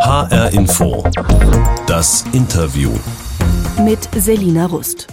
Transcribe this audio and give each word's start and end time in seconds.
HR 0.00 0.50
Info. 0.54 1.04
Das 1.86 2.24
Interview. 2.32 2.90
Mit 3.84 4.08
Selina 4.16 4.64
Rust. 4.64 5.08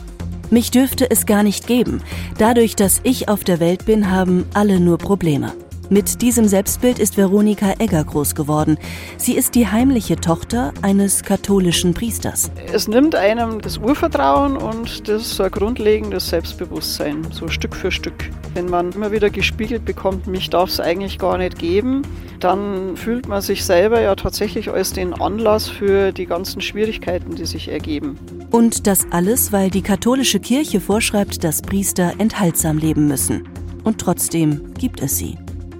Mich 0.50 0.71
dürfte 0.71 1.11
es 1.11 1.25
gar 1.25 1.43
nicht 1.43 1.67
geben. 1.67 2.01
Dadurch, 2.37 2.77
dass 2.77 3.01
ich 3.03 3.27
auf 3.27 3.43
der 3.43 3.59
Welt 3.59 3.85
bin, 3.85 4.09
haben 4.09 4.45
alle 4.53 4.79
nur 4.79 4.97
Probleme. 4.97 5.51
Mit 5.89 6.21
diesem 6.21 6.50
Selbstbild 6.50 7.00
ist 7.00 7.16
Veronika 7.16 7.75
Egger 7.79 8.04
groß 8.04 8.36
geworden. 8.36 8.77
Sie 9.18 9.38
ist 9.38 9.55
die 9.55 9.68
heimliche 9.68 10.18
Tochter 10.18 10.73
eines 10.82 11.23
katholischen 11.23 11.94
Priesters. 11.94 12.52
Es 12.73 12.89
nimmt 12.89 13.16
einem 13.16 13.62
das 13.62 13.77
Urvertrauen 13.77 14.58
und 14.58 15.08
das 15.08 15.38
so 15.38 15.44
ein 15.44 15.52
grundlegendes 15.52 16.27
Selbstbewusstsein, 16.27 17.26
so 17.31 17.48
Stück 17.48 17.73
für 17.73 17.89
Stück. 17.91 18.30
Wenn 18.54 18.66
man 18.66 18.91
immer 18.91 19.13
wieder 19.13 19.30
gespiegelt 19.30 19.86
bekommt, 19.86 20.27
mich 20.27 20.50
darf 20.50 20.70
es 20.70 20.81
eigentlich 20.81 21.20
gar 21.20 21.38
nicht 21.38 21.58
geben, 21.58 22.02
dann 22.41 22.98
fühlt 22.98 23.30
man 23.30 23.41
sich 23.41 23.63
selber 23.63 24.02
ja 24.02 24.16
tatsächlich 24.16 24.70
als 24.70 24.91
den 24.91 25.13
Anlass 25.13 25.70
für 25.70 26.12
die 26.12 26.26
ganzen 26.26 26.59
Schwierigkeiten, 26.59 27.35
die 27.35 27.45
sich 27.45 27.70
ergeben. 27.70 28.20
Und 28.52 28.88
das 28.88 29.08
alles, 29.12 29.54
weil 29.54 29.70
die 29.70 29.81
katholische 29.81 30.41
Kirche 30.41 30.81
vorschreibt, 30.81 31.45
dass 31.45 31.62
Priester 31.62 32.13
enthaltsam 32.17 32.77
leben 32.77 33.08
müssen. 33.08 33.48
Und 33.85 33.99
trotzdem 33.99 34.73
gibt 34.73 35.02
es 35.02 35.17
sie. 35.17 35.38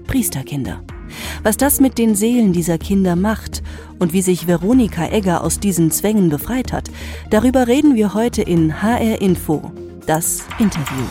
Priesterkinder. 0.08 0.82
Was 1.44 1.56
das 1.56 1.80
mit 1.80 1.98
den 1.98 2.16
Seelen 2.16 2.52
dieser 2.52 2.78
Kinder 2.78 3.14
macht 3.14 3.62
und 4.00 4.12
wie 4.12 4.22
sich 4.22 4.48
Veronika 4.48 5.06
Egger 5.06 5.44
aus 5.44 5.60
diesen 5.60 5.92
Zwängen 5.92 6.30
befreit 6.30 6.72
hat, 6.72 6.90
darüber 7.30 7.68
reden 7.68 7.94
wir 7.94 8.14
heute 8.14 8.42
in 8.42 8.82
HR 8.82 9.20
Info, 9.20 9.70
das 10.06 10.42
Interview. 10.58 11.04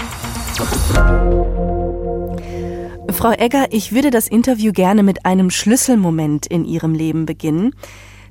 Frau 3.11 3.31
Egger, 3.31 3.67
ich 3.71 3.93
würde 3.93 4.09
das 4.09 4.27
Interview 4.27 4.73
gerne 4.73 5.03
mit 5.03 5.25
einem 5.25 5.49
Schlüsselmoment 5.49 6.47
in 6.47 6.65
Ihrem 6.65 6.93
Leben 6.93 7.25
beginnen. 7.25 7.73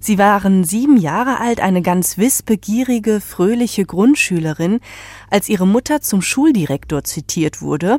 Sie 0.06 0.19
waren 0.19 0.62
sieben 0.62 0.98
Jahre 0.98 1.41
alt, 1.41 1.59
eine 1.59 1.83
ganz 1.83 2.16
wissbegierige, 2.16 3.21
fröhliche 3.21 3.85
Grundschülerin, 3.85 4.79
als 5.30 5.49
ihre 5.49 5.66
Mutter 5.66 6.01
zum 6.01 6.23
Schuldirektor 6.23 7.02
zitiert 7.02 7.60
wurde. 7.60 7.99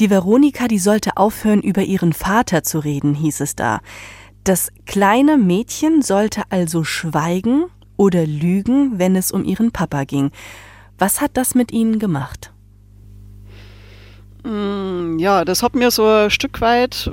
Die 0.00 0.08
Veronika, 0.08 0.66
die 0.66 0.78
sollte 0.78 1.18
aufhören, 1.18 1.60
über 1.60 1.82
ihren 1.82 2.14
Vater 2.14 2.62
zu 2.62 2.78
reden, 2.78 3.12
hieß 3.12 3.40
es 3.40 3.54
da. 3.54 3.80
Das 4.44 4.72
kleine 4.86 5.36
Mädchen 5.36 6.00
sollte 6.00 6.44
also 6.48 6.84
schweigen 6.84 7.66
oder 7.98 8.24
lügen, 8.24 8.98
wenn 8.98 9.14
es 9.14 9.30
um 9.30 9.44
ihren 9.44 9.72
Papa 9.72 10.04
ging. 10.04 10.30
Was 10.96 11.20
hat 11.20 11.32
das 11.36 11.54
mit 11.54 11.70
Ihnen 11.70 11.98
gemacht? 11.98 12.50
Mm, 14.42 15.18
ja, 15.18 15.44
das 15.44 15.62
hat 15.62 15.74
mir 15.74 15.90
so 15.90 16.06
ein 16.06 16.30
Stück 16.30 16.62
weit 16.62 17.12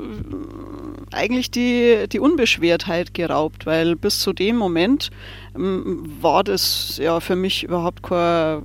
eigentlich 1.14 1.52
die, 1.52 2.06
die 2.12 2.20
Unbeschwertheit 2.20 3.14
geraubt, 3.14 3.66
weil 3.66 3.96
bis 3.96 4.20
zu 4.20 4.34
dem 4.34 4.56
Moment 4.56 5.10
ähm, 5.56 6.04
war 6.22 6.44
das 6.44 6.98
ja 6.98 7.20
für 7.20 7.36
mich 7.36 7.64
überhaupt 7.64 8.04
kein, 8.04 8.62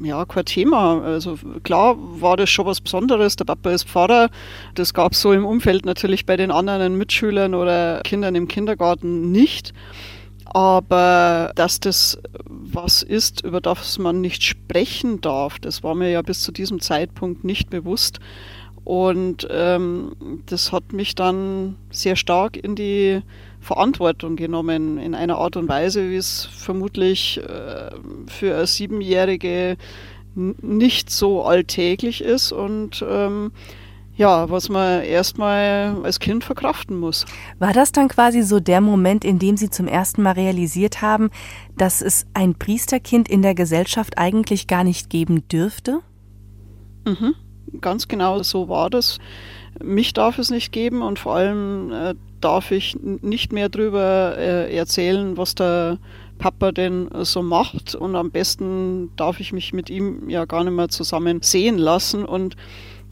äh, 0.00 0.06
ja, 0.08 0.24
kein 0.24 0.44
Thema. 0.44 1.02
Also 1.02 1.38
klar 1.62 1.96
war 1.98 2.36
das 2.36 2.50
schon 2.50 2.66
was 2.66 2.80
Besonderes. 2.80 3.36
Der 3.36 3.44
Papa 3.44 3.70
ist 3.70 3.88
Pfarrer. 3.88 4.30
Das 4.74 4.94
gab 4.94 5.12
es 5.12 5.20
so 5.20 5.32
im 5.32 5.44
Umfeld 5.44 5.84
natürlich 5.84 6.26
bei 6.26 6.36
den 6.36 6.50
anderen 6.50 6.96
Mitschülern 6.96 7.54
oder 7.54 8.00
Kindern 8.04 8.34
im 8.34 8.48
Kindergarten 8.48 9.30
nicht. 9.30 9.72
Aber 10.52 11.52
dass 11.54 11.78
das 11.78 12.18
was 12.44 13.02
ist, 13.02 13.44
über 13.44 13.60
das 13.60 13.98
man 13.98 14.20
nicht 14.20 14.42
sprechen 14.42 15.20
darf, 15.20 15.60
das 15.60 15.84
war 15.84 15.94
mir 15.94 16.10
ja 16.10 16.22
bis 16.22 16.42
zu 16.42 16.50
diesem 16.50 16.80
Zeitpunkt 16.80 17.44
nicht 17.44 17.70
bewusst. 17.70 18.18
Und 18.90 19.46
ähm, 19.52 20.42
das 20.46 20.72
hat 20.72 20.92
mich 20.92 21.14
dann 21.14 21.76
sehr 21.92 22.16
stark 22.16 22.56
in 22.56 22.74
die 22.74 23.20
Verantwortung 23.60 24.34
genommen, 24.34 24.98
in 24.98 25.14
einer 25.14 25.38
Art 25.38 25.56
und 25.56 25.68
Weise, 25.68 26.10
wie 26.10 26.16
es 26.16 26.46
vermutlich 26.46 27.38
äh, 27.38 27.90
für 28.26 28.56
eine 28.56 28.66
Siebenjährige 28.66 29.76
nicht 30.34 31.08
so 31.08 31.44
alltäglich 31.44 32.20
ist 32.20 32.50
und 32.50 33.04
ähm, 33.08 33.52
ja, 34.16 34.50
was 34.50 34.68
man 34.68 35.04
erstmal 35.04 35.96
als 36.02 36.18
Kind 36.18 36.42
verkraften 36.42 36.98
muss. 36.98 37.26
War 37.60 37.72
das 37.72 37.92
dann 37.92 38.08
quasi 38.08 38.42
so 38.42 38.58
der 38.58 38.80
Moment, 38.80 39.24
in 39.24 39.38
dem 39.38 39.56
Sie 39.56 39.70
zum 39.70 39.86
ersten 39.86 40.20
Mal 40.20 40.32
realisiert 40.32 41.00
haben, 41.00 41.30
dass 41.78 42.02
es 42.02 42.26
ein 42.34 42.56
Priesterkind 42.56 43.28
in 43.28 43.42
der 43.42 43.54
Gesellschaft 43.54 44.18
eigentlich 44.18 44.66
gar 44.66 44.82
nicht 44.82 45.10
geben 45.10 45.46
dürfte? 45.46 46.00
Mhm 47.06 47.36
ganz 47.80 48.08
genau 48.08 48.42
so 48.42 48.68
war 48.68 48.90
das. 48.90 49.18
Mich 49.82 50.12
darf 50.12 50.38
es 50.38 50.50
nicht 50.50 50.72
geben 50.72 51.02
und 51.02 51.18
vor 51.18 51.36
allem 51.36 51.92
äh, 51.92 52.14
darf 52.40 52.70
ich 52.70 52.96
nicht 53.00 53.52
mehr 53.52 53.68
darüber 53.68 54.36
äh, 54.36 54.74
erzählen, 54.74 55.36
was 55.36 55.54
der 55.54 55.98
Papa 56.38 56.72
denn 56.72 57.08
so 57.22 57.42
macht. 57.42 57.94
Und 57.94 58.16
am 58.16 58.30
besten 58.30 59.10
darf 59.16 59.40
ich 59.40 59.52
mich 59.52 59.72
mit 59.72 59.90
ihm 59.90 60.28
ja 60.28 60.46
gar 60.46 60.64
nicht 60.64 60.72
mehr 60.72 60.88
zusammen 60.88 61.42
sehen 61.42 61.78
lassen. 61.78 62.24
Und 62.24 62.56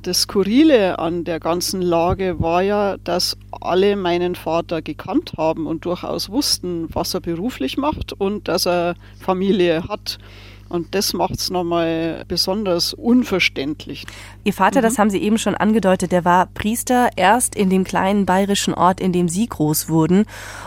das 0.02 0.22
Skurrile 0.22 0.98
an 0.98 1.24
der 1.24 1.40
ganzen 1.40 1.82
Lage 1.82 2.40
war 2.40 2.62
ja, 2.62 2.96
dass 2.98 3.36
alle 3.60 3.96
meinen 3.96 4.34
Vater 4.34 4.80
gekannt 4.80 5.32
haben 5.36 5.66
und 5.66 5.84
durchaus 5.84 6.30
wussten, 6.30 6.88
was 6.92 7.14
er 7.14 7.20
beruflich 7.20 7.76
macht 7.76 8.12
und 8.12 8.48
dass 8.48 8.66
er 8.66 8.94
Familie 9.20 9.84
hat. 9.88 10.18
Und 10.68 10.94
das 10.94 11.12
macht 11.12 11.36
es 11.36 11.50
nochmal 11.50 12.24
besonders 12.28 12.92
unverständlich. 12.94 14.06
Ihr 14.44 14.52
Vater, 14.52 14.80
mhm. 14.80 14.84
das 14.84 14.98
haben 14.98 15.10
Sie 15.10 15.22
eben 15.22 15.38
schon 15.38 15.54
angedeutet, 15.54 16.12
der 16.12 16.24
war 16.24 16.46
Priester 16.46 17.10
erst 17.16 17.54
in 17.54 17.70
dem 17.70 17.84
kleinen 17.84 18.26
bayerischen 18.26 18.74
Ort, 18.74 19.00
in 19.00 19.12
dem 19.12 19.28
Sie 19.28 19.46
groß 19.46 19.88
wurden. 19.88 20.24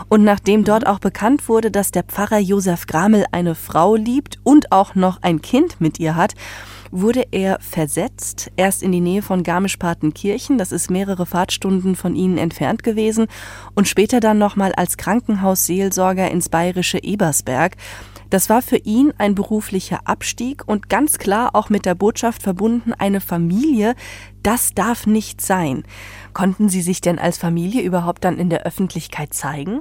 Und 0.08 0.24
nachdem 0.24 0.60
mhm. 0.60 0.64
dort 0.64 0.86
auch 0.86 0.98
bekannt 0.98 1.48
wurde, 1.48 1.70
dass 1.70 1.90
der 1.90 2.02
Pfarrer 2.02 2.38
Josef 2.38 2.86
Gramel 2.86 3.24
eine 3.32 3.54
Frau 3.54 3.94
liebt 3.94 4.38
und 4.42 4.72
auch 4.72 4.94
noch 4.94 5.22
ein 5.22 5.40
Kind 5.40 5.80
mit 5.80 6.00
ihr 6.00 6.16
hat, 6.16 6.34
wurde 6.92 7.24
er 7.30 7.58
versetzt, 7.60 8.52
erst 8.56 8.82
in 8.82 8.92
die 8.92 9.00
Nähe 9.00 9.22
von 9.22 9.42
Garmisch-Partenkirchen, 9.42 10.58
das 10.58 10.72
ist 10.72 10.90
mehrere 10.90 11.24
Fahrtstunden 11.24 11.96
von 11.96 12.14
ihnen 12.14 12.36
entfernt 12.36 12.82
gewesen, 12.82 13.26
und 13.74 13.88
später 13.88 14.20
dann 14.20 14.38
nochmal 14.38 14.72
als 14.76 14.98
Krankenhausseelsorger 14.98 16.30
ins 16.30 16.50
bayerische 16.50 17.02
Ebersberg. 17.02 17.76
Das 18.32 18.48
war 18.48 18.62
für 18.62 18.78
ihn 18.78 19.12
ein 19.18 19.34
beruflicher 19.34 20.00
Abstieg 20.06 20.66
und 20.66 20.88
ganz 20.88 21.18
klar 21.18 21.54
auch 21.54 21.68
mit 21.68 21.84
der 21.84 21.94
Botschaft 21.94 22.42
verbunden, 22.42 22.94
eine 22.94 23.20
Familie, 23.20 23.94
das 24.42 24.72
darf 24.72 25.06
nicht 25.06 25.42
sein. 25.42 25.84
Konnten 26.32 26.70
Sie 26.70 26.80
sich 26.80 27.02
denn 27.02 27.18
als 27.18 27.36
Familie 27.36 27.82
überhaupt 27.82 28.24
dann 28.24 28.38
in 28.38 28.48
der 28.48 28.62
Öffentlichkeit 28.62 29.34
zeigen? 29.34 29.80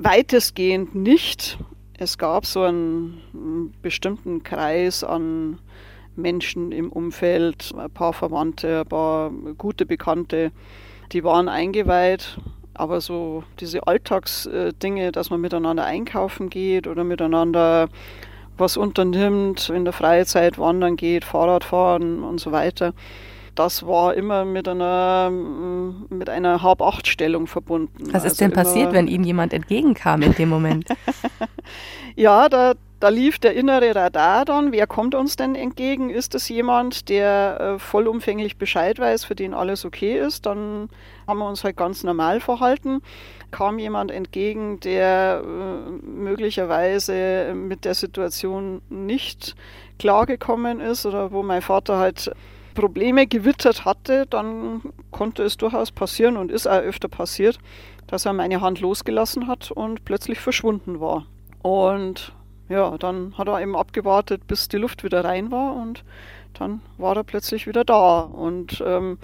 Weitestgehend 0.00 0.96
nicht. 0.96 1.58
Es 1.96 2.18
gab 2.18 2.44
so 2.44 2.62
einen 2.62 3.72
bestimmten 3.82 4.42
Kreis 4.42 5.04
an 5.04 5.60
Menschen 6.16 6.72
im 6.72 6.90
Umfeld, 6.90 7.72
ein 7.78 7.88
paar 7.88 8.14
Verwandte, 8.14 8.80
ein 8.80 8.88
paar 8.88 9.30
gute 9.56 9.86
Bekannte, 9.86 10.50
die 11.12 11.22
waren 11.22 11.48
eingeweiht 11.48 12.40
aber 12.78 13.00
so 13.00 13.44
diese 13.60 13.86
Alltagsdinge, 13.86 15.12
dass 15.12 15.30
man 15.30 15.40
miteinander 15.40 15.84
einkaufen 15.84 16.50
geht 16.50 16.86
oder 16.86 17.04
miteinander 17.04 17.88
was 18.58 18.76
unternimmt, 18.76 19.68
in 19.68 19.84
der 19.84 19.92
Freizeit 19.92 20.58
wandern 20.58 20.96
geht, 20.96 21.24
Fahrrad 21.24 21.64
fahren 21.64 22.22
und 22.22 22.40
so 22.40 22.52
weiter, 22.52 22.94
das 23.54 23.86
war 23.86 24.14
immer 24.14 24.44
mit 24.44 24.68
einer, 24.68 25.30
mit 25.30 26.28
einer 26.28 26.62
Halb-Acht-Stellung 26.62 27.46
verbunden. 27.46 28.12
Was 28.12 28.24
ist 28.24 28.32
also 28.32 28.44
denn 28.44 28.52
passiert, 28.52 28.92
wenn 28.92 29.08
Ihnen 29.08 29.24
jemand 29.24 29.52
entgegenkam 29.52 30.22
in 30.22 30.34
dem 30.34 30.50
Moment? 30.50 30.88
ja, 32.16 32.48
da, 32.48 32.74
da 32.98 33.08
lief 33.08 33.38
der 33.38 33.54
innere 33.54 33.94
Radar 33.94 34.44
dann. 34.44 34.72
Wer 34.72 34.86
kommt 34.86 35.14
uns 35.14 35.36
denn 35.36 35.54
entgegen? 35.54 36.08
Ist 36.08 36.34
es 36.34 36.48
jemand, 36.48 37.08
der 37.08 37.60
äh, 37.60 37.78
vollumfänglich 37.78 38.56
Bescheid 38.56 38.98
weiß, 38.98 39.24
für 39.24 39.34
den 39.34 39.52
alles 39.52 39.84
okay 39.84 40.18
ist? 40.18 40.46
Dann 40.46 40.88
haben 41.26 41.38
wir 41.38 41.48
uns 41.48 41.62
halt 41.62 41.76
ganz 41.76 42.04
normal 42.04 42.40
verhalten. 42.40 43.02
Kam 43.50 43.78
jemand 43.78 44.10
entgegen, 44.10 44.80
der 44.80 45.42
äh, 45.44 45.90
möglicherweise 46.06 47.52
mit 47.54 47.84
der 47.84 47.94
Situation 47.94 48.80
nicht 48.88 49.56
klargekommen 49.98 50.80
ist 50.80 51.04
oder 51.04 51.32
wo 51.32 51.42
mein 51.42 51.62
Vater 51.62 51.98
halt 51.98 52.30
Probleme 52.74 53.26
gewittert 53.26 53.84
hatte, 53.84 54.26
dann 54.26 54.82
konnte 55.10 55.42
es 55.42 55.56
durchaus 55.56 55.90
passieren 55.90 56.36
und 56.36 56.52
ist 56.52 56.66
auch 56.66 56.78
öfter 56.78 57.08
passiert, 57.08 57.58
dass 58.06 58.26
er 58.26 58.32
meine 58.34 58.60
Hand 58.60 58.80
losgelassen 58.80 59.48
hat 59.48 59.70
und 59.70 60.04
plötzlich 60.04 60.38
verschwunden 60.38 61.00
war. 61.00 61.26
Und 61.62 62.32
ja, 62.68 62.96
dann 62.98 63.36
hat 63.38 63.48
er 63.48 63.60
eben 63.60 63.76
abgewartet, 63.76 64.46
bis 64.46 64.68
die 64.68 64.78
Luft 64.78 65.04
wieder 65.04 65.24
rein 65.24 65.50
war 65.50 65.74
und 65.76 66.04
dann 66.54 66.80
war 66.98 67.16
er 67.16 67.24
plötzlich 67.24 67.66
wieder 67.66 67.84
da. 67.84 68.20
Und 68.20 68.82
ähm, 68.84 69.18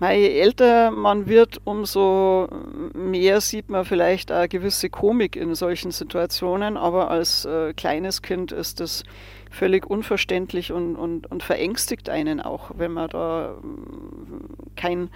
je 0.00 0.40
älter 0.40 0.90
man 0.90 1.26
wird, 1.26 1.60
umso 1.64 2.48
mehr 2.92 3.40
sieht 3.40 3.70
man 3.70 3.84
vielleicht 3.84 4.30
eine 4.30 4.48
gewisse 4.48 4.90
Komik 4.90 5.36
in 5.36 5.54
solchen 5.54 5.92
Situationen, 5.92 6.76
aber 6.76 7.10
als 7.10 7.44
äh, 7.44 7.72
kleines 7.74 8.20
Kind 8.20 8.52
ist 8.52 8.80
es 8.80 9.04
völlig 9.50 9.86
unverständlich 9.86 10.72
und, 10.72 10.96
und, 10.96 11.30
und 11.30 11.42
verängstigt 11.42 12.10
einen 12.10 12.40
auch, 12.40 12.72
wenn 12.76 12.92
man 12.92 13.08
da 13.08 13.54
kein 14.76 15.10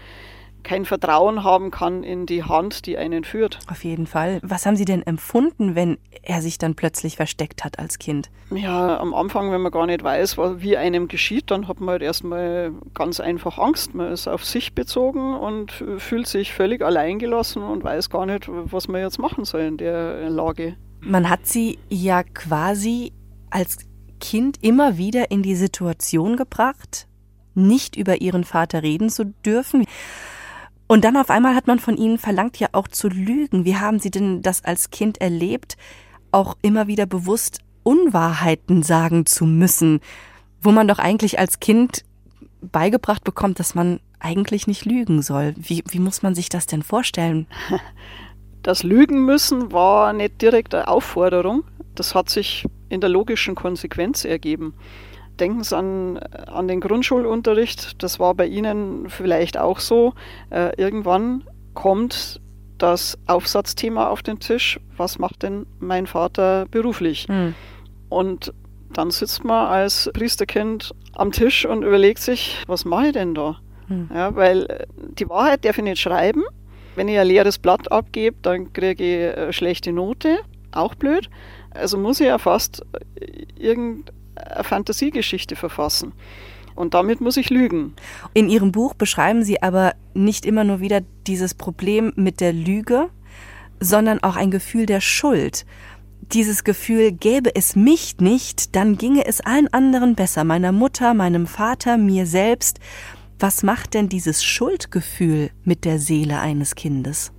kein 0.68 0.84
Vertrauen 0.84 1.44
haben 1.44 1.70
kann 1.70 2.02
in 2.04 2.26
die 2.26 2.44
Hand, 2.44 2.84
die 2.84 2.98
einen 2.98 3.24
führt. 3.24 3.58
Auf 3.70 3.84
jeden 3.84 4.06
Fall. 4.06 4.38
Was 4.42 4.66
haben 4.66 4.76
Sie 4.76 4.84
denn 4.84 5.02
empfunden, 5.02 5.74
wenn 5.74 5.96
er 6.22 6.42
sich 6.42 6.58
dann 6.58 6.74
plötzlich 6.74 7.16
versteckt 7.16 7.64
hat 7.64 7.78
als 7.78 7.98
Kind? 7.98 8.30
Ja, 8.50 9.00
am 9.00 9.14
Anfang, 9.14 9.50
wenn 9.50 9.62
man 9.62 9.72
gar 9.72 9.86
nicht 9.86 10.04
weiß, 10.04 10.36
wie 10.58 10.76
einem 10.76 11.08
geschieht, 11.08 11.50
dann 11.50 11.68
hat 11.68 11.80
man 11.80 11.92
halt 11.92 12.02
erstmal 12.02 12.72
ganz 12.92 13.18
einfach 13.18 13.56
Angst. 13.56 13.94
Man 13.94 14.12
ist 14.12 14.28
auf 14.28 14.44
sich 14.44 14.74
bezogen 14.74 15.34
und 15.34 15.72
fühlt 15.96 16.26
sich 16.26 16.52
völlig 16.52 16.82
alleingelassen 16.82 17.62
und 17.62 17.82
weiß 17.82 18.10
gar 18.10 18.26
nicht, 18.26 18.46
was 18.48 18.88
man 18.88 19.00
jetzt 19.00 19.18
machen 19.18 19.46
soll 19.46 19.62
in 19.62 19.78
der 19.78 20.28
Lage. 20.28 20.76
Man 21.00 21.30
hat 21.30 21.46
sie 21.46 21.78
ja 21.88 22.22
quasi 22.22 23.12
als 23.48 23.78
Kind 24.20 24.58
immer 24.62 24.98
wieder 24.98 25.30
in 25.30 25.42
die 25.42 25.54
Situation 25.54 26.36
gebracht, 26.36 27.06
nicht 27.54 27.96
über 27.96 28.20
ihren 28.20 28.44
Vater 28.44 28.82
reden 28.82 29.08
zu 29.08 29.24
dürfen. 29.24 29.86
Und 30.88 31.04
dann 31.04 31.16
auf 31.16 31.30
einmal 31.30 31.54
hat 31.54 31.66
man 31.66 31.78
von 31.78 31.96
ihnen 31.96 32.18
verlangt, 32.18 32.58
ja 32.58 32.68
auch 32.72 32.88
zu 32.88 33.08
lügen. 33.08 33.64
Wie 33.64 33.76
haben 33.76 34.00
Sie 34.00 34.10
denn 34.10 34.42
das 34.42 34.64
als 34.64 34.90
Kind 34.90 35.20
erlebt, 35.20 35.76
auch 36.32 36.56
immer 36.62 36.86
wieder 36.86 37.06
bewusst 37.06 37.60
Unwahrheiten 37.82 38.82
sagen 38.82 39.26
zu 39.26 39.46
müssen, 39.46 40.00
wo 40.60 40.72
man 40.72 40.88
doch 40.88 40.98
eigentlich 40.98 41.38
als 41.38 41.60
Kind 41.60 42.04
beigebracht 42.60 43.22
bekommt, 43.22 43.60
dass 43.60 43.74
man 43.74 44.00
eigentlich 44.18 44.66
nicht 44.66 44.84
lügen 44.84 45.22
soll. 45.22 45.54
Wie, 45.56 45.84
wie 45.88 46.00
muss 46.00 46.22
man 46.22 46.34
sich 46.34 46.48
das 46.48 46.66
denn 46.66 46.82
vorstellen? 46.82 47.46
Das 48.60 48.82
Lügen 48.82 49.24
müssen 49.24 49.70
war 49.72 50.12
nicht 50.12 50.42
direkt 50.42 50.74
eine 50.74 50.88
Aufforderung. 50.88 51.62
Das 51.94 52.16
hat 52.16 52.28
sich 52.28 52.66
in 52.88 53.00
der 53.00 53.08
logischen 53.08 53.54
Konsequenz 53.54 54.24
ergeben. 54.24 54.74
Denken 55.40 55.62
Sie 55.62 55.76
an, 55.76 56.18
an 56.18 56.68
den 56.68 56.80
Grundschulunterricht, 56.80 58.02
das 58.02 58.18
war 58.18 58.34
bei 58.34 58.46
Ihnen 58.46 59.08
vielleicht 59.08 59.56
auch 59.56 59.78
so. 59.78 60.14
Äh, 60.50 60.74
irgendwann 60.80 61.44
kommt 61.74 62.40
das 62.78 63.18
Aufsatzthema 63.26 64.08
auf 64.08 64.22
den 64.22 64.38
Tisch, 64.38 64.80
was 64.96 65.18
macht 65.18 65.42
denn 65.42 65.66
mein 65.78 66.06
Vater 66.06 66.66
beruflich? 66.70 67.28
Mhm. 67.28 67.54
Und 68.08 68.52
dann 68.92 69.10
sitzt 69.10 69.44
man 69.44 69.66
als 69.66 70.10
Priesterkind 70.14 70.94
am 71.14 71.32
Tisch 71.32 71.66
und 71.66 71.82
überlegt 71.82 72.20
sich, 72.20 72.62
was 72.66 72.84
mache 72.84 73.08
ich 73.08 73.12
denn 73.12 73.34
da? 73.34 73.58
Mhm. 73.88 74.10
Ja, 74.12 74.34
weil 74.34 74.62
äh, 74.64 74.86
die 74.96 75.28
Wahrheit 75.28 75.64
darf 75.64 75.78
ich 75.78 75.84
nicht 75.84 76.00
schreiben. 76.00 76.42
Wenn 76.96 77.08
ich 77.08 77.18
ein 77.18 77.26
leeres 77.26 77.58
Blatt 77.58 77.92
abgebe, 77.92 78.36
dann 78.42 78.72
kriege 78.72 79.04
ich 79.30 79.36
eine 79.36 79.52
schlechte 79.52 79.92
Note, 79.92 80.38
auch 80.72 80.94
blöd. 80.94 81.30
Also 81.70 81.96
muss 81.96 82.20
ich 82.20 82.26
ja 82.26 82.38
fast 82.38 82.84
irgendeine 84.38 84.64
Fantasiegeschichte 84.64 85.56
verfassen. 85.56 86.12
Und 86.74 86.94
damit 86.94 87.20
muss 87.20 87.36
ich 87.36 87.50
lügen. 87.50 87.94
In 88.34 88.48
Ihrem 88.48 88.70
Buch 88.70 88.94
beschreiben 88.94 89.42
Sie 89.42 89.62
aber 89.62 89.94
nicht 90.14 90.46
immer 90.46 90.64
nur 90.64 90.80
wieder 90.80 91.00
dieses 91.26 91.54
Problem 91.54 92.12
mit 92.14 92.40
der 92.40 92.52
Lüge, 92.52 93.10
sondern 93.80 94.22
auch 94.22 94.36
ein 94.36 94.50
Gefühl 94.50 94.86
der 94.86 95.00
Schuld. 95.00 95.66
Dieses 96.32 96.62
Gefühl, 96.62 97.12
gäbe 97.12 97.54
es 97.54 97.74
mich 97.74 98.18
nicht, 98.18 98.76
dann 98.76 98.96
ginge 98.96 99.26
es 99.26 99.40
allen 99.40 99.72
anderen 99.72 100.14
besser, 100.14 100.44
meiner 100.44 100.72
Mutter, 100.72 101.14
meinem 101.14 101.46
Vater, 101.46 101.96
mir 101.96 102.26
selbst. 102.26 102.78
Was 103.40 103.62
macht 103.62 103.94
denn 103.94 104.08
dieses 104.08 104.44
Schuldgefühl 104.44 105.50
mit 105.64 105.84
der 105.84 105.98
Seele 105.98 106.38
eines 106.38 106.74
Kindes? 106.74 107.32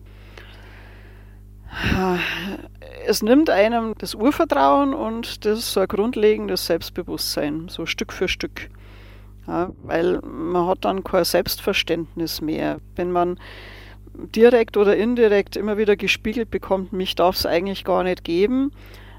Es 3.10 3.24
nimmt 3.24 3.50
einem 3.50 3.96
das 3.98 4.14
Urvertrauen 4.14 4.94
und 4.94 5.44
das 5.44 5.74
so 5.74 5.80
ein 5.80 5.88
grundlegendes 5.88 6.68
Selbstbewusstsein, 6.68 7.68
so 7.68 7.88
Stück 7.88 8.14
für 8.14 8.28
Stück. 8.28 8.70
Ja, 9.48 9.72
weil 9.82 10.20
man 10.22 10.68
hat 10.68 10.86
dann 10.86 11.04
kein 11.04 11.24
Selbstverständnis 11.24 12.40
mehr. 12.40 12.78
Wenn 12.96 13.12
man 13.12 13.40
direkt 14.14 14.78
oder 14.78 14.96
indirekt 14.96 15.56
immer 15.56 15.80
wieder 15.80 15.96
gespiegelt 15.96 16.52
bekommt, 16.52 16.94
mich 16.94 17.16
darf 17.16 17.36
es 17.36 17.48
eigentlich 17.48 17.84
gar 17.84 18.04
nicht 18.04 18.24
geben, 18.24 18.72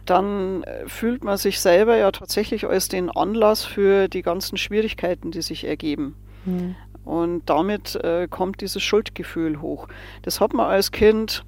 dann 0.07 0.65
fühlt 0.87 1.25
man 1.25 1.37
sich 1.37 1.59
selber 1.59 1.97
ja 1.97 2.13
tatsächlich 2.13 2.69
als 2.69 2.87
den 2.87 3.11
Anlass 3.11 3.65
für 3.65 4.07
die 4.07 4.23
ganzen 4.23 4.57
Schwierigkeiten, 4.57 5.33
die 5.33 5.43
sich 5.43 5.65
ergeben. 5.65 6.15
Mhm. 6.45 6.77
Und 7.05 7.51
damit 7.51 7.97
äh, 7.97 8.29
kommt 8.31 8.61
dieses 8.61 8.85
Schuldgefühl 8.85 9.61
hoch. 9.61 9.89
Das 10.23 10.41
hat 10.41 10.53
man 10.53 10.67
als 10.67 10.93
Kind 10.93 11.45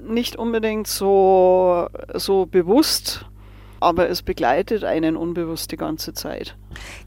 nicht 0.00 0.36
unbedingt 0.36 0.86
so, 0.86 1.88
so 2.14 2.46
bewusst, 2.46 3.26
aber 3.80 4.08
es 4.08 4.22
begleitet 4.22 4.84
einen 4.84 5.16
unbewusst 5.16 5.70
die 5.72 5.76
ganze 5.76 6.12
Zeit. 6.12 6.56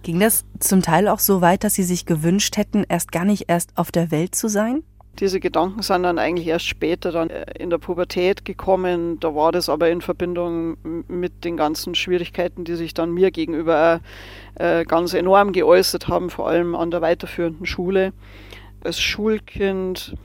Ging 0.03 0.19
das 0.19 0.45
zum 0.59 0.81
Teil 0.81 1.07
auch 1.07 1.19
so 1.19 1.41
weit, 1.41 1.63
dass 1.63 1.75
Sie 1.75 1.83
sich 1.83 2.06
gewünscht 2.06 2.57
hätten, 2.57 2.85
erst 2.88 3.12
gar 3.12 3.25
nicht 3.25 3.45
erst 3.47 3.77
auf 3.77 3.91
der 3.91 4.12
Welt 4.12 4.35
zu 4.35 4.47
sein? 4.47 4.83
Diese 5.19 5.41
Gedanken 5.41 5.81
sind 5.81 6.03
dann 6.03 6.18
eigentlich 6.18 6.47
erst 6.47 6.65
später 6.65 7.12
dann 7.12 7.29
äh, 7.29 7.45
in 7.59 7.69
der 7.69 7.77
Pubertät 7.79 8.45
gekommen. 8.45 9.19
Da 9.19 9.35
war 9.35 9.51
das 9.51 9.68
aber 9.68 9.89
in 9.89 10.01
Verbindung 10.01 10.77
mit 11.07 11.44
den 11.44 11.57
ganzen 11.57 11.95
Schwierigkeiten, 11.95 12.63
die 12.63 12.75
sich 12.75 12.94
dann 12.94 13.12
mir 13.12 13.29
gegenüber 13.31 14.00
äh, 14.56 14.85
ganz 14.85 15.13
enorm 15.13 15.51
geäußert 15.51 16.07
haben, 16.07 16.29
vor 16.29 16.47
allem 16.47 16.75
an 16.75 16.91
der 16.91 17.01
weiterführenden 17.01 17.65
Schule. 17.65 18.13
Als 18.83 19.01
Schulkind 19.01 20.15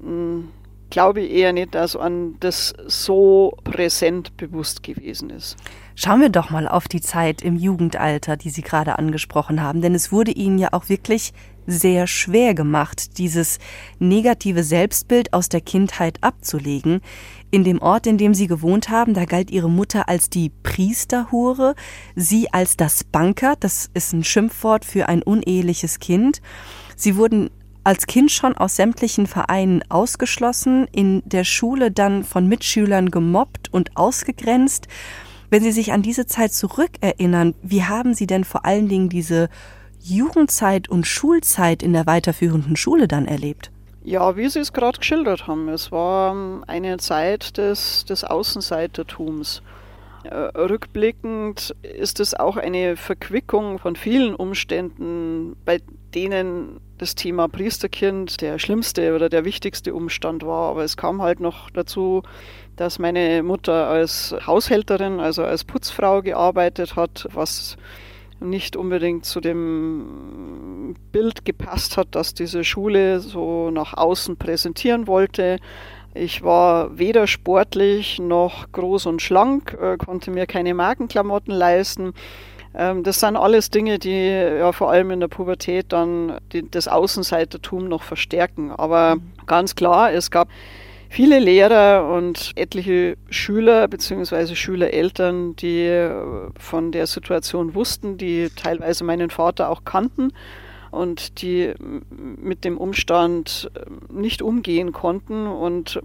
hm, 0.00 0.48
glaube 0.90 1.20
ich 1.20 1.32
eher 1.32 1.52
nicht, 1.52 1.74
dass 1.74 1.96
an 1.96 2.36
das 2.40 2.74
so 2.86 3.56
präsent 3.64 4.36
bewusst 4.36 4.82
gewesen 4.82 5.30
ist. 5.30 5.56
Schauen 5.94 6.20
wir 6.20 6.28
doch 6.28 6.50
mal 6.50 6.68
auf 6.68 6.88
die 6.88 7.00
Zeit 7.00 7.42
im 7.42 7.56
Jugendalter, 7.56 8.36
die 8.36 8.50
Sie 8.50 8.62
gerade 8.62 8.98
angesprochen 8.98 9.62
haben, 9.62 9.80
denn 9.80 9.94
es 9.94 10.12
wurde 10.12 10.30
Ihnen 10.30 10.58
ja 10.58 10.68
auch 10.72 10.88
wirklich 10.88 11.32
sehr 11.66 12.06
schwer 12.06 12.54
gemacht, 12.54 13.18
dieses 13.18 13.58
negative 13.98 14.62
Selbstbild 14.62 15.32
aus 15.32 15.48
der 15.48 15.60
Kindheit 15.60 16.18
abzulegen. 16.22 17.00
In 17.50 17.64
dem 17.64 17.80
Ort, 17.80 18.06
in 18.06 18.18
dem 18.18 18.34
Sie 18.34 18.46
gewohnt 18.46 18.88
haben, 18.88 19.14
da 19.14 19.24
galt 19.24 19.50
Ihre 19.50 19.70
Mutter 19.70 20.08
als 20.08 20.30
die 20.30 20.50
Priesterhure, 20.62 21.74
Sie 22.14 22.52
als 22.52 22.76
das 22.76 23.04
Banker, 23.04 23.54
das 23.58 23.90
ist 23.94 24.12
ein 24.12 24.24
Schimpfwort 24.24 24.84
für 24.84 25.08
ein 25.08 25.22
uneheliches 25.22 25.98
Kind. 25.98 26.40
Sie 26.94 27.16
wurden 27.16 27.50
als 27.86 28.08
Kind 28.08 28.32
schon 28.32 28.56
aus 28.56 28.74
sämtlichen 28.74 29.28
Vereinen 29.28 29.84
ausgeschlossen, 29.88 30.88
in 30.90 31.22
der 31.24 31.44
Schule 31.44 31.92
dann 31.92 32.24
von 32.24 32.48
Mitschülern 32.48 33.12
gemobbt 33.12 33.72
und 33.72 33.96
ausgegrenzt. 33.96 34.88
Wenn 35.50 35.62
Sie 35.62 35.70
sich 35.70 35.92
an 35.92 36.02
diese 36.02 36.26
Zeit 36.26 36.52
zurückerinnern, 36.52 37.54
wie 37.62 37.84
haben 37.84 38.12
Sie 38.12 38.26
denn 38.26 38.42
vor 38.42 38.64
allen 38.64 38.88
Dingen 38.88 39.08
diese 39.08 39.48
Jugendzeit 40.00 40.88
und 40.88 41.06
Schulzeit 41.06 41.80
in 41.80 41.92
der 41.92 42.06
weiterführenden 42.06 42.74
Schule 42.74 43.06
dann 43.06 43.28
erlebt? 43.28 43.70
Ja, 44.02 44.36
wie 44.36 44.48
Sie 44.48 44.58
es 44.58 44.72
gerade 44.72 44.98
geschildert 44.98 45.46
haben, 45.46 45.68
es 45.68 45.92
war 45.92 46.32
ähm, 46.32 46.64
eine 46.66 46.96
Zeit 46.96 47.56
des, 47.56 48.04
des 48.04 48.24
Außenseitertums. 48.24 49.62
Äh, 50.24 50.34
rückblickend 50.34 51.76
ist 51.82 52.18
es 52.18 52.34
auch 52.34 52.56
eine 52.56 52.96
Verquickung 52.96 53.78
von 53.78 53.94
vielen 53.94 54.34
Umständen, 54.34 55.54
bei 55.64 55.80
denen 56.16 56.80
das 56.98 57.14
Thema 57.14 57.48
Priesterkind 57.48 58.40
der 58.40 58.58
schlimmste 58.58 59.14
oder 59.14 59.28
der 59.28 59.44
wichtigste 59.44 59.94
Umstand 59.94 60.44
war. 60.44 60.70
Aber 60.70 60.84
es 60.84 60.96
kam 60.96 61.22
halt 61.22 61.40
noch 61.40 61.70
dazu, 61.70 62.22
dass 62.76 62.98
meine 62.98 63.42
Mutter 63.42 63.88
als 63.88 64.34
Haushälterin, 64.46 65.20
also 65.20 65.44
als 65.44 65.64
Putzfrau 65.64 66.22
gearbeitet 66.22 66.96
hat, 66.96 67.28
was 67.32 67.76
nicht 68.40 68.76
unbedingt 68.76 69.24
zu 69.24 69.40
dem 69.40 70.94
Bild 71.10 71.44
gepasst 71.44 71.96
hat, 71.96 72.08
das 72.10 72.34
diese 72.34 72.64
Schule 72.64 73.20
so 73.20 73.70
nach 73.70 73.94
außen 73.94 74.36
präsentieren 74.36 75.06
wollte. 75.06 75.58
Ich 76.14 76.42
war 76.42 76.98
weder 76.98 77.26
sportlich 77.26 78.18
noch 78.18 78.72
groß 78.72 79.06
und 79.06 79.20
schlank, 79.20 79.76
äh, 79.80 79.96
konnte 79.96 80.30
mir 80.30 80.46
keine 80.46 80.74
Markenklamotten 80.74 81.52
leisten. 81.52 82.14
Ähm, 82.76 83.02
das 83.02 83.20
sind 83.20 83.36
alles 83.36 83.70
Dinge, 83.70 83.98
die 83.98 84.28
ja 84.28 84.72
vor 84.72 84.90
allem 84.90 85.10
in 85.10 85.20
der 85.20 85.28
Pubertät 85.28 85.86
dann 85.92 86.38
die, 86.52 86.70
das 86.70 86.88
Außenseitertum 86.88 87.88
noch 87.88 88.02
verstärken. 88.02 88.70
Aber 88.70 89.16
mhm. 89.16 89.32
ganz 89.46 89.74
klar, 89.74 90.12
es 90.12 90.30
gab 90.30 90.48
viele 91.08 91.38
Lehrer 91.38 92.12
und 92.12 92.52
etliche 92.56 93.16
Schüler 93.30 93.88
bzw. 93.88 94.54
Schülereltern, 94.54 95.56
die 95.56 95.84
äh, 95.84 96.12
von 96.58 96.92
der 96.92 97.06
Situation 97.06 97.74
wussten, 97.74 98.18
die 98.18 98.50
teilweise 98.54 99.04
meinen 99.04 99.30
Vater 99.30 99.70
auch 99.70 99.84
kannten 99.84 100.32
und 100.90 101.42
die 101.42 101.72
mit 102.10 102.64
dem 102.64 102.76
Umstand 102.76 103.70
äh, 103.74 104.12
nicht 104.12 104.42
umgehen 104.42 104.92
konnten 104.92 105.46
und 105.46 106.00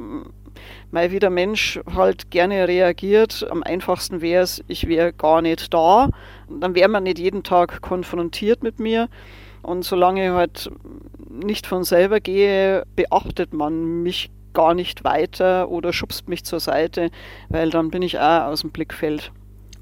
mal 0.91 1.11
wie 1.11 1.19
der 1.19 1.29
Mensch 1.29 1.79
halt 1.93 2.31
gerne 2.31 2.67
reagiert. 2.67 3.47
Am 3.49 3.63
einfachsten 3.63 4.21
wäre 4.21 4.43
es, 4.43 4.63
ich 4.67 4.87
wäre 4.87 5.13
gar 5.13 5.41
nicht 5.41 5.73
da. 5.73 6.09
Dann 6.49 6.75
wäre 6.75 6.89
man 6.89 7.03
nicht 7.03 7.19
jeden 7.19 7.43
Tag 7.43 7.81
konfrontiert 7.81 8.63
mit 8.63 8.79
mir. 8.79 9.09
Und 9.61 9.83
solange 9.83 10.25
ich 10.25 10.31
halt 10.31 10.71
nicht 11.29 11.67
von 11.67 11.83
selber 11.83 12.19
gehe, 12.19 12.83
beachtet 12.95 13.53
man 13.53 14.03
mich 14.03 14.31
gar 14.53 14.73
nicht 14.73 15.03
weiter 15.03 15.69
oder 15.69 15.93
schubst 15.93 16.27
mich 16.27 16.43
zur 16.43 16.59
Seite, 16.59 17.09
weil 17.49 17.69
dann 17.69 17.89
bin 17.89 18.01
ich 18.01 18.19
auch 18.19 18.47
aus 18.47 18.61
dem 18.61 18.71
Blickfeld. 18.71 19.31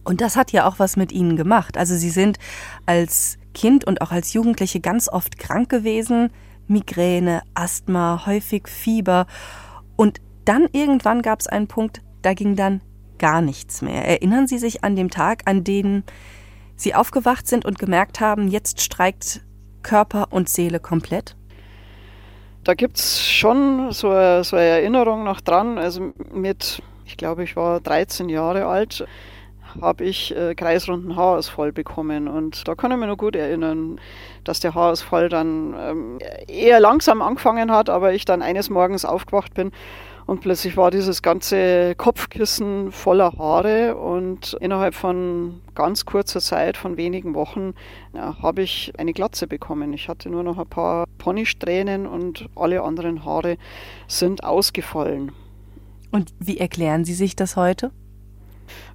Und 0.03 0.21
das 0.21 0.35
hat 0.35 0.51
ja 0.51 0.67
auch 0.67 0.79
was 0.79 0.95
mit 0.95 1.11
Ihnen 1.11 1.35
gemacht. 1.35 1.77
Also 1.77 1.95
Sie 1.95 2.09
sind 2.09 2.37
als 2.85 3.37
Kind 3.53 3.85
und 3.85 4.01
auch 4.01 4.11
als 4.11 4.33
Jugendliche 4.33 4.79
ganz 4.79 5.09
oft 5.09 5.37
krank 5.37 5.69
gewesen, 5.69 6.31
Migräne, 6.67 7.41
Asthma, 7.53 8.25
häufig 8.25 8.67
Fieber. 8.67 9.25
Und 9.95 10.21
dann 10.49 10.67
irgendwann 10.71 11.21
gab 11.21 11.39
es 11.39 11.47
einen 11.47 11.67
Punkt, 11.67 12.01
da 12.23 12.33
ging 12.33 12.55
dann 12.55 12.81
gar 13.19 13.39
nichts 13.39 13.83
mehr. 13.83 14.03
Erinnern 14.05 14.47
Sie 14.47 14.57
sich 14.57 14.83
an 14.83 14.95
den 14.95 15.09
Tag, 15.09 15.43
an 15.45 15.63
den 15.63 16.03
Sie 16.75 16.95
aufgewacht 16.95 17.47
sind 17.47 17.65
und 17.65 17.77
gemerkt 17.77 18.19
haben, 18.19 18.47
jetzt 18.47 18.81
streikt 18.81 19.41
Körper 19.83 20.29
und 20.31 20.49
Seele 20.49 20.79
komplett? 20.79 21.35
Da 22.63 22.73
gibt 22.73 22.97
es 22.97 23.23
schon 23.23 23.91
so 23.91 24.09
eine, 24.09 24.43
so 24.43 24.55
eine 24.55 24.65
Erinnerung 24.65 25.23
noch 25.23 25.39
dran. 25.39 25.77
Also 25.77 26.13
mit, 26.33 26.81
ich 27.05 27.15
glaube, 27.15 27.43
ich 27.43 27.55
war 27.55 27.79
13 27.79 28.27
Jahre 28.27 28.65
alt, 28.65 29.05
habe 29.81 30.03
ich 30.03 30.35
äh, 30.35 30.55
kreisrunden 30.55 31.15
Haarausfall 31.15 31.71
bekommen. 31.71 32.27
Und 32.27 32.67
da 32.67 32.75
kann 32.75 32.91
ich 32.91 32.97
mich 32.97 33.07
noch 33.07 33.17
gut 33.17 33.35
erinnern, 33.35 33.99
dass 34.43 34.59
der 34.59 34.75
Haarausfall 34.75 35.29
dann 35.29 35.75
ähm, 35.77 36.19
eher 36.47 36.79
langsam 36.79 37.21
angefangen 37.21 37.71
hat, 37.71 37.89
aber 37.89 38.13
ich 38.13 38.25
dann 38.25 38.41
eines 38.41 38.69
Morgens 38.69 39.05
aufgewacht 39.05 39.53
bin 39.53 39.71
und 40.29 40.41
plötzlich 40.41 40.77
war 40.77 40.91
dieses 40.91 41.23
ganze 41.23 41.95
Kopfkissen 41.95 42.91
voller 42.91 43.33
Haare 43.39 43.95
und 43.95 44.55
innerhalb 44.61 44.93
von 44.93 45.59
ganz 45.73 46.05
kurzer 46.05 46.39
Zeit, 46.39 46.77
von 46.77 46.97
wenigen 46.97 47.33
Wochen, 47.33 47.73
ja, 48.13 48.37
habe 48.39 48.61
ich 48.61 48.93
eine 48.99 49.13
Glatze 49.13 49.47
bekommen. 49.47 49.91
Ich 49.91 50.07
hatte 50.07 50.29
nur 50.29 50.43
noch 50.43 50.59
ein 50.59 50.67
paar 50.67 51.07
Ponysträhnen 51.17 52.05
und 52.05 52.47
alle 52.55 52.83
anderen 52.83 53.25
Haare 53.25 53.57
sind 54.07 54.43
ausgefallen. 54.43 55.31
Und 56.11 56.31
wie 56.37 56.59
erklären 56.59 57.05
Sie 57.05 57.15
sich 57.15 57.35
das 57.35 57.55
heute? 57.55 57.89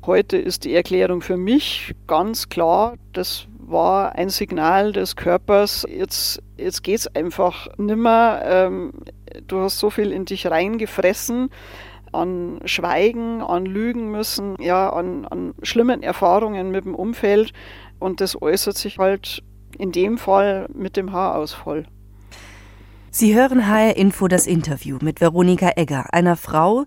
Heute 0.06 0.36
ist 0.36 0.64
die 0.64 0.74
Erklärung 0.74 1.20
für 1.20 1.36
mich 1.36 1.94
ganz 2.06 2.48
klar, 2.48 2.94
das 3.12 3.46
war 3.58 4.14
ein 4.14 4.28
Signal 4.28 4.92
des 4.92 5.16
Körpers, 5.16 5.86
jetzt, 5.88 6.42
jetzt 6.56 6.82
geht 6.82 7.00
es 7.00 7.14
einfach 7.14 7.68
nimmer. 7.78 8.40
Ähm, 8.44 8.92
du 9.46 9.60
hast 9.60 9.78
so 9.78 9.90
viel 9.90 10.12
in 10.12 10.24
dich 10.24 10.46
reingefressen 10.46 11.50
an 12.12 12.60
Schweigen, 12.64 13.42
an 13.42 13.66
Lügen 13.66 14.10
müssen, 14.10 14.54
ja, 14.60 14.90
an, 14.90 15.26
an 15.26 15.54
schlimmen 15.62 16.02
Erfahrungen 16.02 16.70
mit 16.70 16.84
dem 16.84 16.94
Umfeld. 16.94 17.52
Und 17.98 18.20
das 18.20 18.40
äußert 18.40 18.76
sich 18.76 18.98
halt 18.98 19.42
in 19.78 19.92
dem 19.92 20.18
Fall 20.18 20.68
mit 20.72 20.96
dem 20.96 21.12
Haarausfall. 21.12 21.86
Sie 23.10 23.34
hören 23.34 23.68
HR 23.68 23.96
Info 23.96 24.26
das 24.26 24.46
Interview 24.46 24.98
mit 25.00 25.20
Veronika 25.20 25.72
Egger, 25.76 26.12
einer 26.12 26.36
Frau, 26.36 26.84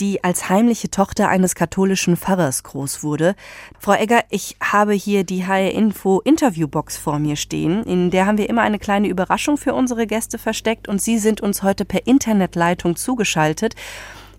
die 0.00 0.22
als 0.22 0.48
heimliche 0.48 0.90
Tochter 0.90 1.28
eines 1.28 1.54
katholischen 1.54 2.16
Pfarrers 2.16 2.62
groß 2.62 3.02
wurde. 3.02 3.34
Frau 3.78 3.94
Egger, 3.94 4.24
ich 4.30 4.56
habe 4.60 4.92
hier 4.92 5.24
die 5.24 5.46
HR 5.46 5.72
Info 5.72 6.20
Interviewbox 6.20 6.96
vor 6.96 7.18
mir 7.18 7.36
stehen. 7.36 7.82
In 7.84 8.10
der 8.10 8.26
haben 8.26 8.38
wir 8.38 8.48
immer 8.48 8.62
eine 8.62 8.78
kleine 8.78 9.08
Überraschung 9.08 9.56
für 9.56 9.74
unsere 9.74 10.06
Gäste 10.06 10.38
versteckt 10.38 10.88
und 10.88 11.00
Sie 11.00 11.18
sind 11.18 11.40
uns 11.40 11.62
heute 11.62 11.84
per 11.84 12.06
Internetleitung 12.06 12.96
zugeschaltet. 12.96 13.74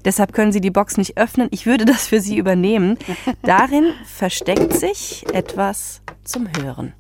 Deshalb 0.06 0.32
können 0.32 0.52
Sie 0.52 0.62
die 0.62 0.72
Box 0.72 0.98
nicht 0.98 1.18
öffnen. 1.18 1.48
Ich 1.52 1.66
würde 1.66 1.86
das 1.94 2.08
für 2.08 2.22
Sie 2.22 2.38
übernehmen. 2.38 2.98
Darin 3.44 3.92
versteckt 4.06 4.74
sich 4.74 5.26
etwas 5.34 6.02
zum 6.24 6.48
Hören. 6.62 6.94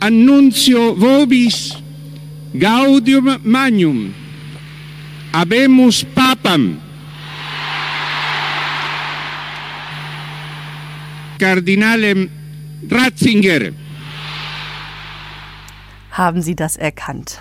Annuncio 0.00 1.00
vobis 1.00 1.76
gaudium 2.58 3.36
magnum. 3.42 4.14
Habemus 5.32 6.04
papam. 6.14 6.91
Kardinalem 11.42 12.30
Ratzinger. 12.88 13.72
Haben 16.12 16.40
Sie 16.40 16.54
das 16.54 16.76
erkannt? 16.76 17.40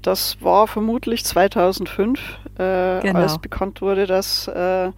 Das 0.00 0.38
war 0.40 0.68
vermutlich 0.68 1.24
2005, 1.24 2.20
äh, 2.58 3.00
genau. 3.00 3.18
als 3.18 3.38
bekannt 3.38 3.82
wurde, 3.82 4.06
dass 4.06 4.46
äh, 4.46 4.92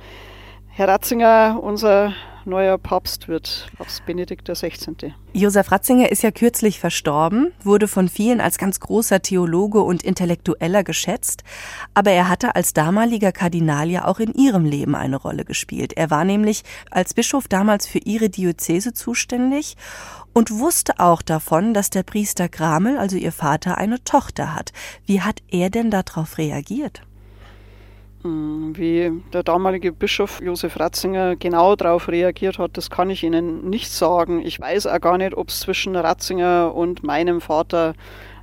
Herr 0.68 0.88
Ratzinger 0.88 1.58
unser 1.62 2.12
neuer 2.46 2.78
Papst 2.78 3.28
wird, 3.28 3.68
Papst 3.76 4.04
Benedikt 4.06 4.48
XVI. 4.48 5.14
Josef 5.32 5.70
Ratzinger 5.70 6.10
ist 6.10 6.22
ja 6.22 6.30
kürzlich 6.30 6.78
verstorben, 6.78 7.52
wurde 7.62 7.88
von 7.88 8.08
vielen 8.08 8.40
als 8.40 8.58
ganz 8.58 8.80
großer 8.80 9.22
Theologe 9.22 9.80
und 9.80 10.02
Intellektueller 10.02 10.84
geschätzt, 10.84 11.44
aber 11.94 12.10
er 12.10 12.28
hatte 12.28 12.54
als 12.54 12.72
damaliger 12.74 13.32
Kardinal 13.32 13.88
ja 13.90 14.06
auch 14.06 14.20
in 14.20 14.32
ihrem 14.34 14.64
Leben 14.64 14.94
eine 14.94 15.16
Rolle 15.16 15.44
gespielt. 15.44 15.94
Er 15.94 16.10
war 16.10 16.24
nämlich 16.24 16.62
als 16.90 17.14
Bischof 17.14 17.48
damals 17.48 17.86
für 17.86 17.98
ihre 17.98 18.28
Diözese 18.28 18.92
zuständig 18.92 19.76
und 20.32 20.50
wusste 20.50 20.98
auch 20.98 21.22
davon, 21.22 21.74
dass 21.74 21.90
der 21.90 22.02
Priester 22.02 22.48
Gramel, 22.48 22.98
also 22.98 23.16
ihr 23.16 23.32
Vater, 23.32 23.78
eine 23.78 24.02
Tochter 24.04 24.54
hat. 24.54 24.72
Wie 25.06 25.20
hat 25.20 25.42
er 25.48 25.70
denn 25.70 25.90
darauf 25.90 26.38
reagiert? 26.38 27.02
Hm, 28.22 28.76
wie 28.76 29.22
der 29.32 29.42
damalige 29.42 29.92
Bischof 29.92 30.40
Josef 30.40 30.78
Ratzinger 30.78 31.34
genau 31.34 31.74
darauf 31.74 32.08
reagiert 32.08 32.58
hat, 32.58 32.76
das 32.76 32.88
kann 32.88 33.10
ich 33.10 33.24
Ihnen 33.24 33.68
nicht 33.68 33.90
sagen. 33.90 34.40
Ich 34.44 34.60
weiß 34.60 34.86
auch 34.86 35.00
gar 35.00 35.18
nicht, 35.18 35.36
ob 35.36 35.48
es 35.48 35.60
zwischen 35.60 35.96
Ratzinger 35.96 36.72
und 36.74 37.02
meinem 37.02 37.40
Vater 37.40 37.94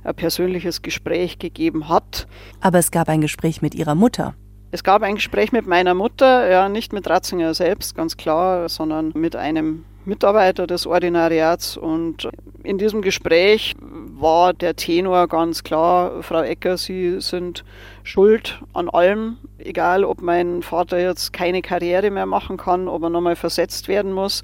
ein 0.04 0.14
persönliches 0.14 0.82
Gespräch 0.82 1.38
gegeben 1.38 1.88
hat. 1.88 2.26
Aber 2.60 2.78
es 2.78 2.90
gab 2.90 3.08
ein 3.08 3.22
Gespräch 3.22 3.62
mit 3.62 3.74
Ihrer 3.74 3.94
Mutter. 3.94 4.34
Es 4.70 4.84
gab 4.84 5.02
ein 5.02 5.16
Gespräch 5.16 5.50
mit 5.50 5.66
meiner 5.66 5.94
Mutter, 5.94 6.48
ja, 6.48 6.68
nicht 6.68 6.92
mit 6.92 7.08
Ratzinger 7.08 7.54
selbst, 7.54 7.96
ganz 7.96 8.16
klar, 8.16 8.68
sondern 8.68 9.12
mit 9.14 9.34
einem 9.34 9.84
Mitarbeiter 10.04 10.66
des 10.66 10.86
Ordinariats. 10.86 11.76
Und 11.76 12.28
in 12.62 12.78
diesem 12.78 13.02
Gespräch 13.02 13.74
war 13.80 14.52
der 14.52 14.76
Tenor 14.76 15.28
ganz 15.28 15.62
klar, 15.62 16.22
Frau 16.22 16.42
Ecker, 16.42 16.76
Sie 16.76 17.20
sind 17.20 17.64
schuld 18.02 18.60
an 18.72 18.88
allem, 18.88 19.36
egal 19.58 20.04
ob 20.04 20.22
mein 20.22 20.62
Vater 20.62 20.98
jetzt 20.98 21.32
keine 21.32 21.62
Karriere 21.62 22.10
mehr 22.10 22.26
machen 22.26 22.56
kann, 22.56 22.88
ob 22.88 23.02
er 23.02 23.10
nochmal 23.10 23.36
versetzt 23.36 23.88
werden 23.88 24.12
muss, 24.12 24.42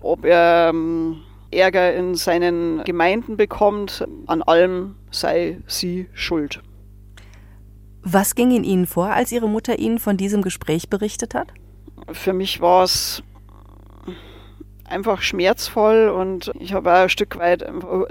ob 0.00 0.24
er 0.24 0.70
ähm, 0.70 1.22
Ärger 1.50 1.94
in 1.94 2.14
seinen 2.14 2.84
Gemeinden 2.84 3.36
bekommt, 3.36 4.06
an 4.26 4.42
allem 4.42 4.94
sei 5.10 5.58
sie 5.66 6.08
schuld. 6.14 6.62
Was 8.02 8.34
ging 8.34 8.50
in 8.52 8.64
Ihnen 8.64 8.86
vor, 8.86 9.08
als 9.08 9.30
Ihre 9.32 9.48
Mutter 9.48 9.78
Ihnen 9.78 9.98
von 9.98 10.16
diesem 10.16 10.42
Gespräch 10.42 10.88
berichtet 10.88 11.34
hat? 11.34 11.48
Für 12.12 12.32
mich 12.32 12.60
war 12.60 12.84
es 12.84 13.22
einfach 14.90 15.22
schmerzvoll 15.22 16.08
und 16.08 16.50
ich 16.58 16.72
habe 16.72 16.92
ein 16.92 17.08
Stück 17.08 17.38
weit 17.38 17.64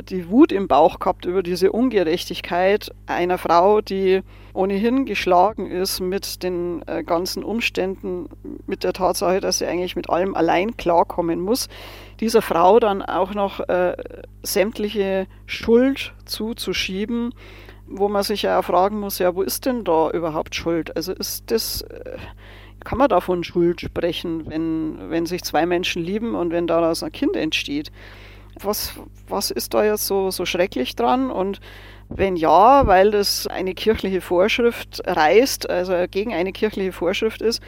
die 0.09 0.29
Wut 0.29 0.51
im 0.51 0.67
Bauch 0.67 0.99
gehabt 0.99 1.25
über 1.25 1.43
diese 1.43 1.71
Ungerechtigkeit 1.71 2.91
einer 3.05 3.37
Frau, 3.37 3.81
die 3.81 4.21
ohnehin 4.53 5.05
geschlagen 5.05 5.69
ist 5.69 5.99
mit 5.99 6.41
den 6.43 6.81
äh, 6.87 7.03
ganzen 7.03 7.43
Umständen, 7.43 8.29
mit 8.65 8.83
der 8.83 8.93
Tatsache, 8.93 9.39
dass 9.41 9.59
sie 9.59 9.65
eigentlich 9.65 9.95
mit 9.95 10.09
allem 10.09 10.35
allein 10.35 10.77
klarkommen 10.77 11.39
muss, 11.39 11.67
dieser 12.19 12.41
Frau 12.41 12.79
dann 12.79 13.01
auch 13.01 13.33
noch 13.33 13.59
äh, 13.67 13.95
sämtliche 14.41 15.27
Schuld 15.45 16.13
zuzuschieben, 16.25 17.33
wo 17.87 18.07
man 18.07 18.23
sich 18.23 18.43
ja 18.43 18.59
auch 18.59 18.65
fragen 18.65 18.99
muss, 18.99 19.19
ja, 19.19 19.35
wo 19.35 19.41
ist 19.41 19.65
denn 19.65 19.83
da 19.83 20.09
überhaupt 20.11 20.55
Schuld? 20.55 20.95
Also 20.95 21.13
ist 21.13 21.51
das, 21.51 21.81
äh, 21.81 22.17
kann 22.83 22.97
man 22.97 23.09
da 23.09 23.21
von 23.21 23.43
Schuld 23.43 23.81
sprechen, 23.81 24.49
wenn, 24.49 25.09
wenn 25.09 25.25
sich 25.25 25.43
zwei 25.43 25.65
Menschen 25.65 26.03
lieben 26.03 26.35
und 26.35 26.51
wenn 26.51 26.67
daraus 26.67 27.03
ein 27.03 27.11
Kind 27.11 27.35
entsteht? 27.35 27.91
Was, 28.61 28.93
was 29.27 29.51
ist 29.51 29.73
da 29.73 29.83
jetzt 29.83 30.05
so, 30.05 30.31
so 30.31 30.45
schrecklich 30.45 30.95
dran? 30.95 31.31
Und 31.31 31.59
wenn 32.09 32.35
ja, 32.35 32.87
weil 32.87 33.11
das 33.11 33.47
eine 33.47 33.73
kirchliche 33.73 34.21
Vorschrift 34.21 35.01
reißt, 35.05 35.69
also 35.69 35.93
gegen 36.09 36.33
eine 36.33 36.51
kirchliche 36.51 36.91
Vorschrift 36.91 37.41
ist, 37.41 37.61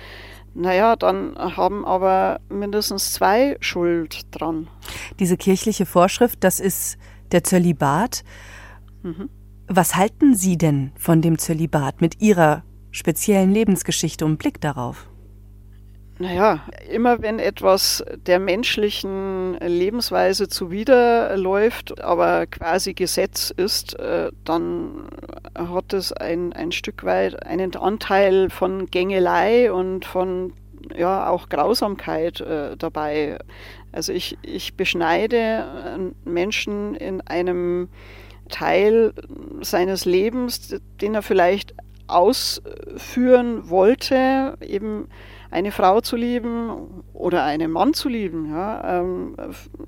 naja, 0.53 0.95
dann 0.95 1.37
haben 1.37 1.85
aber 1.85 2.41
mindestens 2.49 3.13
zwei 3.13 3.55
Schuld 3.61 4.23
dran. 4.31 4.67
Diese 5.19 5.37
kirchliche 5.37 5.85
Vorschrift, 5.85 6.43
das 6.43 6.59
ist 6.59 6.97
der 7.31 7.43
Zölibat. 7.43 8.23
Mhm. 9.03 9.29
Was 9.67 9.95
halten 9.95 10.35
Sie 10.35 10.57
denn 10.57 10.91
von 10.97 11.21
dem 11.21 11.37
Zölibat 11.37 12.01
mit 12.01 12.21
Ihrer 12.21 12.63
speziellen 12.91 13.51
Lebensgeschichte 13.51 14.25
und 14.25 14.37
Blick 14.37 14.61
darauf? 14.61 15.07
Naja, 16.21 16.59
immer 16.87 17.23
wenn 17.23 17.39
etwas 17.39 18.03
der 18.27 18.37
menschlichen 18.37 19.55
Lebensweise 19.55 20.47
zuwiderläuft, 20.47 21.99
aber 21.99 22.45
quasi 22.45 22.93
Gesetz 22.93 23.49
ist, 23.49 23.97
äh, 23.97 24.31
dann 24.43 25.09
hat 25.55 25.93
es 25.93 26.13
ein, 26.13 26.53
ein 26.53 26.71
Stück 26.71 27.03
weit 27.03 27.43
einen 27.43 27.75
Anteil 27.75 28.51
von 28.51 28.85
Gängelei 28.85 29.71
und 29.73 30.05
von 30.05 30.53
ja 30.95 31.27
auch 31.27 31.49
Grausamkeit 31.49 32.39
äh, 32.41 32.77
dabei. 32.77 33.39
Also 33.91 34.13
ich, 34.13 34.37
ich 34.43 34.75
beschneide 34.75 36.13
Menschen 36.23 36.93
in 36.93 37.21
einem 37.21 37.89
Teil 38.49 39.13
seines 39.61 40.05
Lebens, 40.05 40.79
den 41.01 41.15
er 41.15 41.23
vielleicht 41.23 41.73
ausführen 42.11 43.69
wollte, 43.69 44.57
eben 44.61 45.07
eine 45.49 45.71
Frau 45.71 46.01
zu 46.01 46.15
lieben 46.15 47.03
oder 47.13 47.43
einen 47.43 47.71
Mann 47.71 47.93
zu 47.93 48.09
lieben, 48.09 48.49
ja, 48.49 49.01
ähm, 49.01 49.35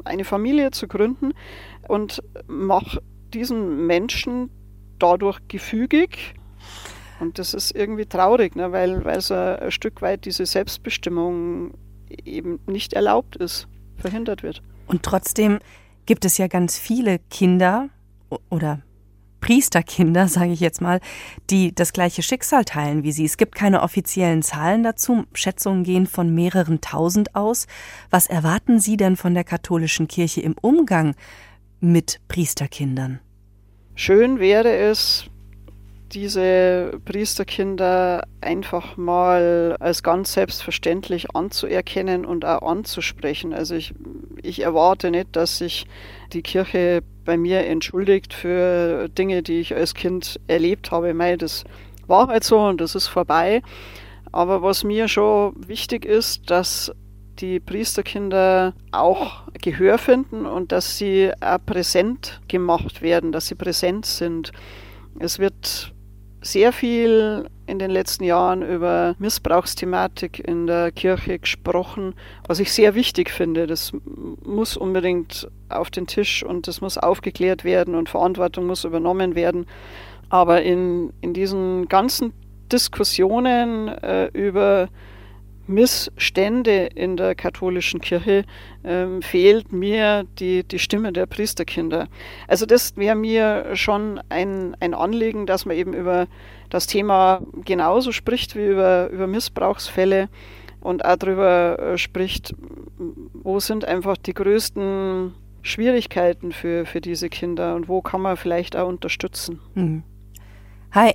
eine 0.04 0.26
Familie 0.26 0.72
zu 0.72 0.88
gründen 0.88 1.34
und 1.88 2.22
mach 2.48 2.98
diesen 3.34 3.88
Menschen 3.88 4.50
dadurch 5.00 5.40
gefügig. 5.48 6.36
Und 7.20 7.40
das 7.40 7.54
ist 7.54 7.76
irgendwie 7.76 8.06
traurig, 8.06 8.56
ne, 8.56 8.72
weil, 8.72 9.06
weil 9.06 9.22
so 9.22 9.34
ein 9.34 9.72
Stück 9.72 10.02
weit 10.02 10.26
diese 10.26 10.46
Selbstbestimmung 10.46 11.74
eben 12.26 12.60
nicht 12.68 12.94
erlaubt 12.94 13.36
ist, 13.38 13.68
verhindert 13.96 14.44
wird. 14.44 14.62
Und 14.88 15.04
trotzdem 15.04 15.60
gibt 16.06 16.26
es 16.26 16.38
ja 16.38 16.48
ganz 16.48 16.78
viele 16.78 17.20
Kinder 17.30 17.90
oder 18.50 18.82
Priesterkinder, 19.44 20.30
sage 20.30 20.54
ich 20.54 20.62
jetzt 20.62 20.80
mal, 20.80 21.02
die 21.50 21.76
das 21.76 21.92
gleiche 21.92 22.24
Schicksal 22.24 22.64
teilen 22.64 23.04
wie 23.04 23.12
sie. 23.12 23.26
Es 23.26 23.36
gibt 23.36 23.56
keine 23.56 23.82
offiziellen 23.82 24.42
Zahlen 24.42 24.84
dazu. 24.84 25.26
Schätzungen 25.34 25.84
gehen 25.84 26.08
von 26.08 26.34
mehreren 26.34 26.80
tausend 26.80 27.36
aus. 27.36 27.68
Was 28.10 28.28
erwarten 28.28 28.80
Sie 28.80 28.96
denn 28.96 29.18
von 29.18 29.34
der 29.34 29.44
katholischen 29.44 30.08
Kirche 30.08 30.40
im 30.40 30.56
Umgang 30.62 31.14
mit 31.82 32.22
Priesterkindern? 32.30 33.20
Schön 33.96 34.40
wäre 34.40 34.74
es, 34.74 35.26
diese 36.14 37.00
Priesterkinder 37.06 38.28
einfach 38.42 38.98
mal 38.98 39.76
als 39.80 40.04
ganz 40.04 40.34
selbstverständlich 40.34 41.36
anzuerkennen 41.36 42.26
und 42.26 42.46
auch 42.46 42.62
anzusprechen. 42.62 43.54
Also 43.54 43.76
ich, 43.76 43.94
ich 44.42 44.62
erwarte 44.62 45.12
nicht, 45.12 45.36
dass 45.36 45.58
sich 45.58 45.86
die 46.32 46.44
Kirche 46.44 47.02
bei 47.26 47.38
mir 47.38 47.66
entschuldigt 47.66 48.34
für 48.34 49.10
Dinge, 49.10 49.44
die 49.44 49.60
ich 49.60 49.76
als 49.76 49.94
Kind 49.94 50.40
erlebt 50.48 50.92
habe. 50.92 51.14
Mei, 51.14 51.36
das 51.36 51.64
war 52.08 52.28
halt 52.28 52.44
so 52.44 52.60
und 52.60 52.82
das 52.82 52.96
ist 52.96 53.08
vorbei. 53.08 53.62
Aber 54.32 54.62
was 54.62 54.84
mir 54.84 55.08
schon 55.08 55.54
wichtig 55.68 56.06
ist, 56.06 56.50
dass 56.50 56.92
die 57.40 57.60
Priesterkinder 57.60 58.74
auch 58.92 59.44
Gehör 59.62 59.98
finden 59.98 60.46
und 60.46 60.72
dass 60.72 60.98
sie 60.98 61.32
auch 61.42 61.58
präsent 61.66 62.42
gemacht 62.48 63.02
werden, 63.02 63.32
dass 63.32 63.48
sie 63.48 63.56
präsent 63.56 64.06
sind. 64.06 64.52
Es 65.20 65.40
wird 65.40 65.94
sehr 66.44 66.74
viel 66.74 67.50
in 67.66 67.80
den 67.80 67.90
letzten 67.90 68.24
Jahren 68.24 68.62
über 68.62 69.16
Missbrauchsthematik 69.18 70.40
in 70.46 70.68
der 70.68 70.92
Kirche 70.92 71.40
gesprochen, 71.40 72.14
was 72.48 72.60
ich 72.60 72.72
sehr 72.72 72.96
wichtig 72.96 73.30
finde. 73.30 73.66
Das 73.66 73.94
muss 74.44 74.76
unbedingt 74.78 75.48
auf 75.70 75.90
den 75.90 76.06
Tisch 76.06 76.44
und 76.44 76.68
das 76.68 76.82
muss 76.82 76.98
aufgeklärt 76.98 77.64
werden 77.64 77.96
und 77.96 78.10
Verantwortung 78.10 78.68
muss 78.68 78.84
übernommen 78.84 79.36
werden. 79.36 79.66
Aber 80.30 80.62
in, 80.62 81.14
in 81.22 81.34
diesen 81.34 81.88
ganzen 81.88 82.34
Diskussionen 82.72 83.88
äh, 83.88 84.28
über 84.34 84.90
Missstände 85.68 86.86
in 86.94 87.16
der 87.16 87.36
katholischen 87.36 88.02
Kirche 88.02 88.44
ähm, 88.84 89.22
fehlt 89.22 89.72
mir 89.72 90.26
die, 90.40 90.64
die 90.64 90.80
Stimme 90.80 91.14
der 91.14 91.26
Priesterkinder. 91.26 92.08
Also 92.48 92.66
das 92.66 92.98
wäre 92.98 93.16
mir 93.16 93.76
schon 93.76 94.20
ein, 94.30 94.76
ein 94.80 94.94
Anliegen, 94.94 95.46
dass 95.46 95.66
man 95.66 95.78
eben 95.78 95.94
über 95.94 96.28
das 96.70 96.88
Thema 96.88 97.42
genauso 97.64 98.12
spricht 98.12 98.56
wie 98.56 98.66
über, 98.66 99.10
über 99.10 99.28
Missbrauchsfälle 99.28 100.30
und 100.82 101.06
auch 101.06 101.16
darüber 101.16 101.80
äh, 101.80 101.98
spricht, 101.98 102.54
wo 103.34 103.60
sind 103.60 103.86
einfach 103.86 104.18
die 104.18 104.34
größten 104.34 105.34
Schwierigkeiten 105.62 106.52
für, 106.52 106.86
für 106.86 107.00
diese 107.00 107.30
Kinder 107.30 107.76
und 107.76 107.88
wo 107.88 108.02
kann 108.02 108.22
man 108.22 108.36
vielleicht 108.36 108.76
auch 108.76 108.90
unterstützen. 108.90 109.60
Mhm. 109.76 110.04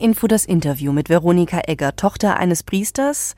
Info 0.00 0.26
das 0.26 0.45
Interview 0.45 0.93
mit 0.93 1.09
Veronika 1.09 1.61
Egger, 1.67 1.95
Tochter 1.95 2.37
eines 2.37 2.64
Priesters, 2.64 3.37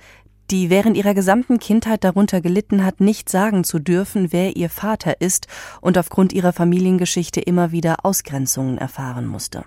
die 0.51 0.71
während 0.71 0.97
ihrer 0.97 1.15
gesamten 1.15 1.59
Kindheit 1.59 2.05
darunter 2.05 2.41
gelitten 2.41 2.85
hat, 2.85 3.01
nicht 3.01 3.29
sagen 3.29 3.65
zu 3.65 3.79
dürfen, 3.79 4.33
wer 4.33 4.57
ihr 4.57 4.69
Vater 4.69 5.21
ist 5.21 5.47
und 5.81 5.97
aufgrund 5.97 6.33
ihrer 6.33 6.53
Familiengeschichte 6.53 7.41
immer 7.41 7.73
wieder 7.73 8.05
Ausgrenzungen 8.05 8.79
erfahren 8.79 9.27
musste. 9.27 9.65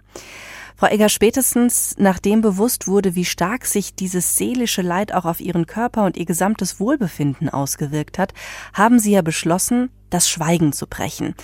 Frau 0.75 0.87
Egger, 0.87 1.09
spätestens 1.09 1.95
nachdem 1.97 2.41
bewusst 2.41 2.87
wurde, 2.87 3.15
wie 3.15 3.25
stark 3.25 3.65
sich 3.65 3.95
dieses 3.95 4.35
seelische 4.35 4.81
Leid 4.81 5.13
auch 5.13 5.25
auf 5.25 5.39
ihren 5.39 5.67
Körper 5.67 6.03
und 6.05 6.17
ihr 6.17 6.25
gesamtes 6.25 6.79
Wohlbefinden 6.79 7.47
ausgewirkt 7.47 8.17
hat, 8.17 8.33
haben 8.73 8.99
Sie 8.99 9.11
ja 9.11 9.21
beschlossen, 9.21 9.89
das 10.09 10.27
Schweigen 10.27 10.73
zu 10.73 10.87
brechen. 10.87 11.35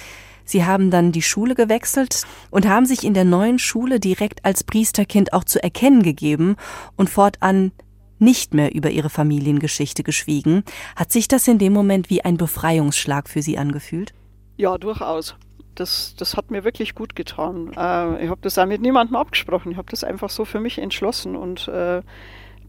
Sie 0.43 0.65
haben 0.65 0.89
dann 0.89 1.11
die 1.11 1.21
Schule 1.21 1.53
gewechselt 1.53 2.23
und 2.49 2.67
haben 2.67 2.87
sich 2.87 3.03
in 3.03 3.13
der 3.13 3.23
neuen 3.23 3.59
Schule 3.59 3.99
direkt 3.99 4.43
als 4.45 4.63
Priesterkind 4.63 5.31
auch 5.31 5.43
zu 5.43 5.61
erkennen 5.61 6.01
gegeben 6.01 6.55
und 6.95 7.09
fortan 7.09 7.71
nicht 8.19 8.53
mehr 8.53 8.73
über 8.73 8.89
ihre 8.89 9.09
Familiengeschichte 9.09 10.03
geschwiegen. 10.03 10.63
Hat 10.95 11.11
sich 11.11 11.27
das 11.27 11.47
in 11.47 11.57
dem 11.57 11.73
Moment 11.73 12.09
wie 12.09 12.23
ein 12.23 12.37
Befreiungsschlag 12.37 13.29
für 13.29 13.41
Sie 13.41 13.57
angefühlt? 13.57 14.13
Ja, 14.57 14.77
durchaus. 14.77 15.35
Das, 15.75 16.15
das 16.17 16.35
hat 16.35 16.51
mir 16.51 16.63
wirklich 16.65 16.93
gut 16.93 17.15
getan. 17.15 17.71
Äh, 17.77 18.25
ich 18.25 18.29
habe 18.29 18.41
das 18.41 18.57
auch 18.57 18.65
mit 18.65 18.81
niemandem 18.81 19.15
abgesprochen. 19.15 19.71
Ich 19.71 19.77
habe 19.77 19.89
das 19.89 20.03
einfach 20.03 20.29
so 20.29 20.43
für 20.43 20.59
mich 20.59 20.77
entschlossen 20.77 21.35
und 21.35 21.67
äh, 21.69 22.01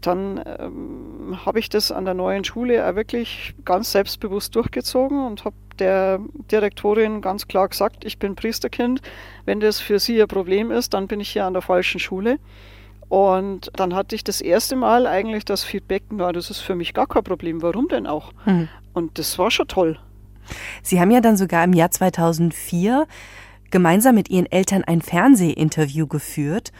dann 0.01 0.41
ähm, 0.45 1.45
habe 1.45 1.59
ich 1.59 1.69
das 1.69 1.91
an 1.91 2.05
der 2.05 2.13
neuen 2.13 2.43
Schule 2.43 2.87
auch 2.87 2.95
wirklich 2.95 3.53
ganz 3.65 3.91
selbstbewusst 3.91 4.55
durchgezogen 4.55 5.25
und 5.25 5.45
habe 5.45 5.55
der 5.79 6.19
Direktorin 6.51 7.21
ganz 7.21 7.47
klar 7.47 7.67
gesagt, 7.67 8.03
ich 8.05 8.19
bin 8.19 8.35
Priesterkind. 8.35 9.01
Wenn 9.45 9.59
das 9.59 9.79
für 9.79 9.99
Sie 9.99 10.21
ein 10.21 10.27
Problem 10.27 10.71
ist, 10.71 10.93
dann 10.93 11.07
bin 11.07 11.19
ich 11.19 11.29
hier 11.29 11.45
an 11.45 11.53
der 11.53 11.61
falschen 11.61 11.99
Schule. 11.99 12.39
Und 13.11 13.71
dann 13.75 13.93
hatte 13.93 14.15
ich 14.15 14.23
das 14.23 14.39
erste 14.39 14.77
Mal 14.77 15.05
eigentlich 15.05 15.43
das 15.43 15.65
Feedback, 15.65 16.03
na, 16.11 16.31
das 16.31 16.49
ist 16.49 16.59
für 16.59 16.75
mich 16.75 16.93
gar 16.93 17.07
kein 17.07 17.25
Problem, 17.25 17.61
warum 17.61 17.89
denn 17.89 18.07
auch? 18.07 18.31
Mhm. 18.45 18.69
Und 18.93 19.19
das 19.19 19.37
war 19.37 19.51
schon 19.51 19.67
toll. 19.67 19.99
Sie 20.81 20.97
haben 20.97 21.11
ja 21.11 21.19
dann 21.19 21.35
sogar 21.35 21.65
im 21.65 21.73
Jahr 21.73 21.91
2004 21.91 23.05
gemeinsam 23.69 24.15
mit 24.15 24.29
Ihren 24.29 24.49
Eltern 24.49 24.85
ein 24.85 25.01
Fernsehinterview 25.01 26.07
geführt. 26.07 26.71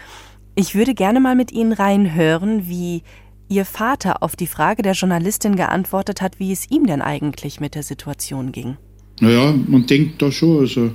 Ich 0.55 0.73
würde 0.73 0.93
gerne 0.93 1.19
mal 1.19 1.35
mit 1.35 1.51
Ihnen 1.51 1.73
reinhören, 1.73 2.65
wie 2.69 3.03
Ihr 3.49 3.65
Vater 3.65 4.23
auf 4.23 4.37
die 4.37 4.47
Frage 4.47 4.83
der 4.83 4.93
Journalistin 4.93 5.57
geantwortet 5.57 6.21
hat, 6.21 6.39
wie 6.39 6.53
es 6.53 6.71
ihm 6.71 6.87
denn 6.87 7.01
eigentlich 7.01 7.59
mit 7.59 7.75
der 7.75 7.83
Situation 7.83 8.53
ging. 8.53 8.77
Naja, 9.19 9.53
man 9.67 9.85
denkt 9.85 10.21
da 10.21 10.31
schon, 10.31 10.59
also 10.59 10.91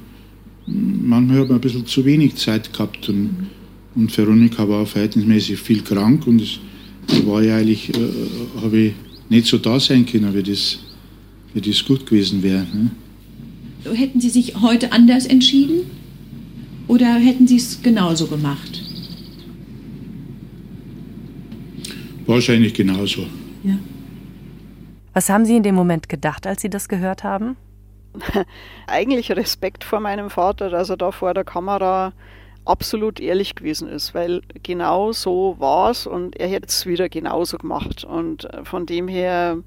manchmal 0.66 1.40
hat 1.40 1.48
man 1.48 1.58
ein 1.58 1.60
bisschen 1.60 1.84
zu 1.84 2.06
wenig 2.06 2.36
Zeit 2.36 2.72
gehabt 2.72 3.06
und 3.10 3.50
und 3.96 4.16
Veronika 4.16 4.68
war 4.68 4.86
verhältnismäßig 4.86 5.58
viel 5.58 5.82
krank 5.82 6.26
und 6.26 6.40
es 6.40 6.60
war 7.26 7.42
ja 7.42 7.56
eigentlich, 7.56 7.88
äh, 7.96 8.62
habe 8.62 8.78
ich 8.78 8.92
nicht 9.28 9.46
so 9.46 9.58
da 9.58 9.80
sein 9.80 10.04
können, 10.06 10.32
wie 10.34 10.42
das, 10.42 10.78
wie 11.54 11.60
das 11.60 11.84
gut 11.84 12.06
gewesen 12.06 12.42
wäre. 12.42 12.66
Ne? 12.72 12.90
Hätten 13.94 14.20
Sie 14.20 14.28
sich 14.28 14.60
heute 14.60 14.92
anders 14.92 15.26
entschieden 15.26 15.90
oder 16.88 17.14
hätten 17.14 17.46
Sie 17.46 17.56
es 17.56 17.82
genauso 17.82 18.26
gemacht? 18.26 18.82
Wahrscheinlich 22.26 22.74
genauso. 22.74 23.26
Ja. 23.62 23.78
Was 25.14 25.30
haben 25.30 25.46
Sie 25.46 25.56
in 25.56 25.62
dem 25.62 25.74
Moment 25.74 26.08
gedacht, 26.08 26.46
als 26.46 26.60
Sie 26.60 26.68
das 26.68 26.88
gehört 26.88 27.24
haben? 27.24 27.56
Eigentlich 28.86 29.30
Respekt 29.30 29.84
vor 29.84 30.00
meinem 30.00 30.28
Vater, 30.28 30.68
dass 30.68 30.90
er 30.90 30.96
da 30.96 31.12
vor 31.12 31.32
der 31.32 31.44
Kamera 31.44 32.12
absolut 32.66 33.20
ehrlich 33.20 33.54
gewesen 33.54 33.88
ist, 33.88 34.14
weil 34.14 34.42
genau 34.62 35.12
so 35.12 35.56
war 35.58 35.90
es 35.90 36.06
und 36.06 36.36
er 36.36 36.48
hätte 36.48 36.68
es 36.68 36.86
wieder 36.86 37.08
genauso 37.08 37.58
gemacht. 37.58 38.04
Und 38.04 38.44
äh, 38.52 38.64
von 38.64 38.86
dem 38.86 39.08
her, 39.08 39.58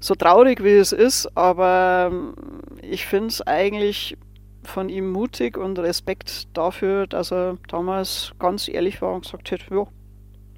so 0.00 0.14
traurig 0.14 0.62
wie 0.62 0.76
es 0.76 0.92
ist, 0.92 1.36
aber 1.36 2.10
ähm, 2.12 2.34
ich 2.82 3.06
finde 3.06 3.28
es 3.28 3.40
eigentlich 3.42 4.16
von 4.64 4.88
ihm 4.88 5.10
mutig 5.10 5.56
und 5.56 5.78
Respekt 5.78 6.48
dafür, 6.56 7.06
dass 7.06 7.32
er 7.32 7.58
damals 7.68 8.32
ganz 8.38 8.68
ehrlich 8.68 9.02
war 9.02 9.14
und 9.14 9.22
gesagt 9.22 9.50
hat, 9.50 9.60
ja, 9.70 9.86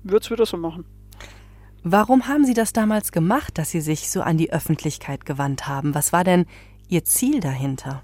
würde 0.03 0.25
es 0.25 0.31
wieder 0.31 0.47
so 0.47 0.57
machen. 0.57 0.85
Warum 1.83 2.29
haben 2.29 2.45
Sie 2.45 2.55
das 2.55 2.73
damals 2.73 3.13
gemacht, 3.13 3.59
dass 3.59 3.71
Sie 3.71 3.81
sich 3.81 4.11
so 4.11 4.23
an 4.23 4.39
die 4.39 4.53
Öffentlichkeit 4.53 5.27
gewandt 5.27 5.69
haben? 5.69 5.95
Was 5.95 6.13
war 6.13 6.25
denn 6.25 6.47
Ihr 6.89 7.05
Ziel 7.05 7.41
dahinter? 7.41 8.03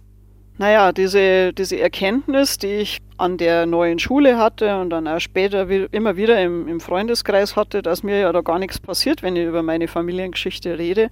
Naja, 0.60 0.92
diese, 0.92 1.54
diese 1.54 1.80
Erkenntnis, 1.80 2.58
die 2.58 2.66
ich 2.66 2.98
an 3.16 3.38
der 3.38 3.64
neuen 3.64 3.98
Schule 3.98 4.36
hatte 4.36 4.78
und 4.78 4.90
dann 4.90 5.08
auch 5.08 5.18
später 5.18 5.66
immer 5.70 6.18
wieder 6.18 6.38
im, 6.38 6.68
im 6.68 6.80
Freundeskreis 6.80 7.56
hatte, 7.56 7.80
dass 7.80 8.02
mir 8.02 8.18
ja 8.18 8.30
da 8.30 8.42
gar 8.42 8.58
nichts 8.58 8.78
passiert, 8.78 9.22
wenn 9.22 9.36
ich 9.36 9.46
über 9.46 9.62
meine 9.62 9.88
Familiengeschichte 9.88 10.76
rede, 10.78 11.08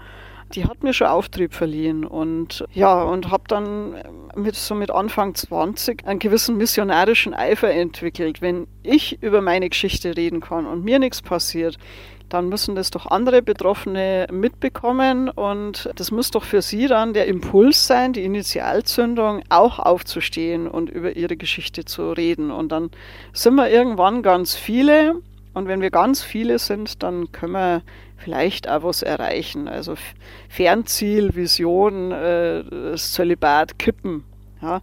die 0.54 0.64
hat 0.64 0.82
mir 0.82 0.92
schon 0.92 1.08
Auftrieb 1.08 1.54
verliehen 1.54 2.04
und 2.04 2.64
ja, 2.72 3.02
und 3.02 3.30
habe 3.30 3.44
dann 3.48 3.94
mit 4.34 4.54
so 4.54 4.74
mit 4.74 4.90
Anfang 4.90 5.34
20 5.34 6.06
einen 6.06 6.18
gewissen 6.18 6.56
missionarischen 6.56 7.34
Eifer 7.34 7.70
entwickelt. 7.70 8.40
Wenn 8.40 8.66
ich 8.82 9.22
über 9.22 9.40
meine 9.40 9.68
Geschichte 9.68 10.16
reden 10.16 10.40
kann 10.40 10.66
und 10.66 10.84
mir 10.84 10.98
nichts 10.98 11.22
passiert, 11.22 11.78
dann 12.28 12.48
müssen 12.48 12.74
das 12.74 12.90
doch 12.90 13.06
andere 13.06 13.42
Betroffene 13.42 14.26
mitbekommen 14.30 15.30
und 15.30 15.88
das 15.94 16.10
muss 16.10 16.30
doch 16.30 16.44
für 16.44 16.62
sie 16.62 16.86
dann 16.86 17.14
der 17.14 17.26
Impuls 17.26 17.86
sein, 17.86 18.12
die 18.12 18.24
Initialzündung, 18.24 19.42
auch 19.48 19.78
aufzustehen 19.78 20.68
und 20.68 20.90
über 20.90 21.16
ihre 21.16 21.36
Geschichte 21.36 21.84
zu 21.84 22.12
reden. 22.12 22.50
Und 22.50 22.70
dann 22.70 22.90
sind 23.32 23.54
wir 23.54 23.70
irgendwann 23.70 24.22
ganz 24.22 24.54
viele 24.54 25.14
und 25.58 25.68
wenn 25.68 25.80
wir 25.80 25.90
ganz 25.90 26.22
viele 26.22 26.58
sind, 26.58 27.02
dann 27.02 27.32
können 27.32 27.52
wir 27.52 27.82
vielleicht 28.16 28.68
auch 28.68 28.82
was 28.84 29.02
erreichen. 29.02 29.68
Also 29.68 29.94
Fernziel, 30.48 31.34
Vision, 31.34 32.12
äh, 32.12 32.64
das 32.64 33.12
Zölibat 33.12 33.78
kippen. 33.78 34.24
Ja, 34.62 34.80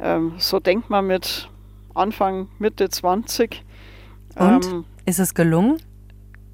ähm, 0.00 0.34
so 0.38 0.60
denkt 0.60 0.90
man 0.90 1.06
mit 1.06 1.48
Anfang, 1.94 2.48
Mitte 2.58 2.88
20. 2.88 3.62
Und? 4.36 4.66
Ähm, 4.66 4.84
ist 5.06 5.20
es 5.20 5.34
gelungen? 5.34 5.76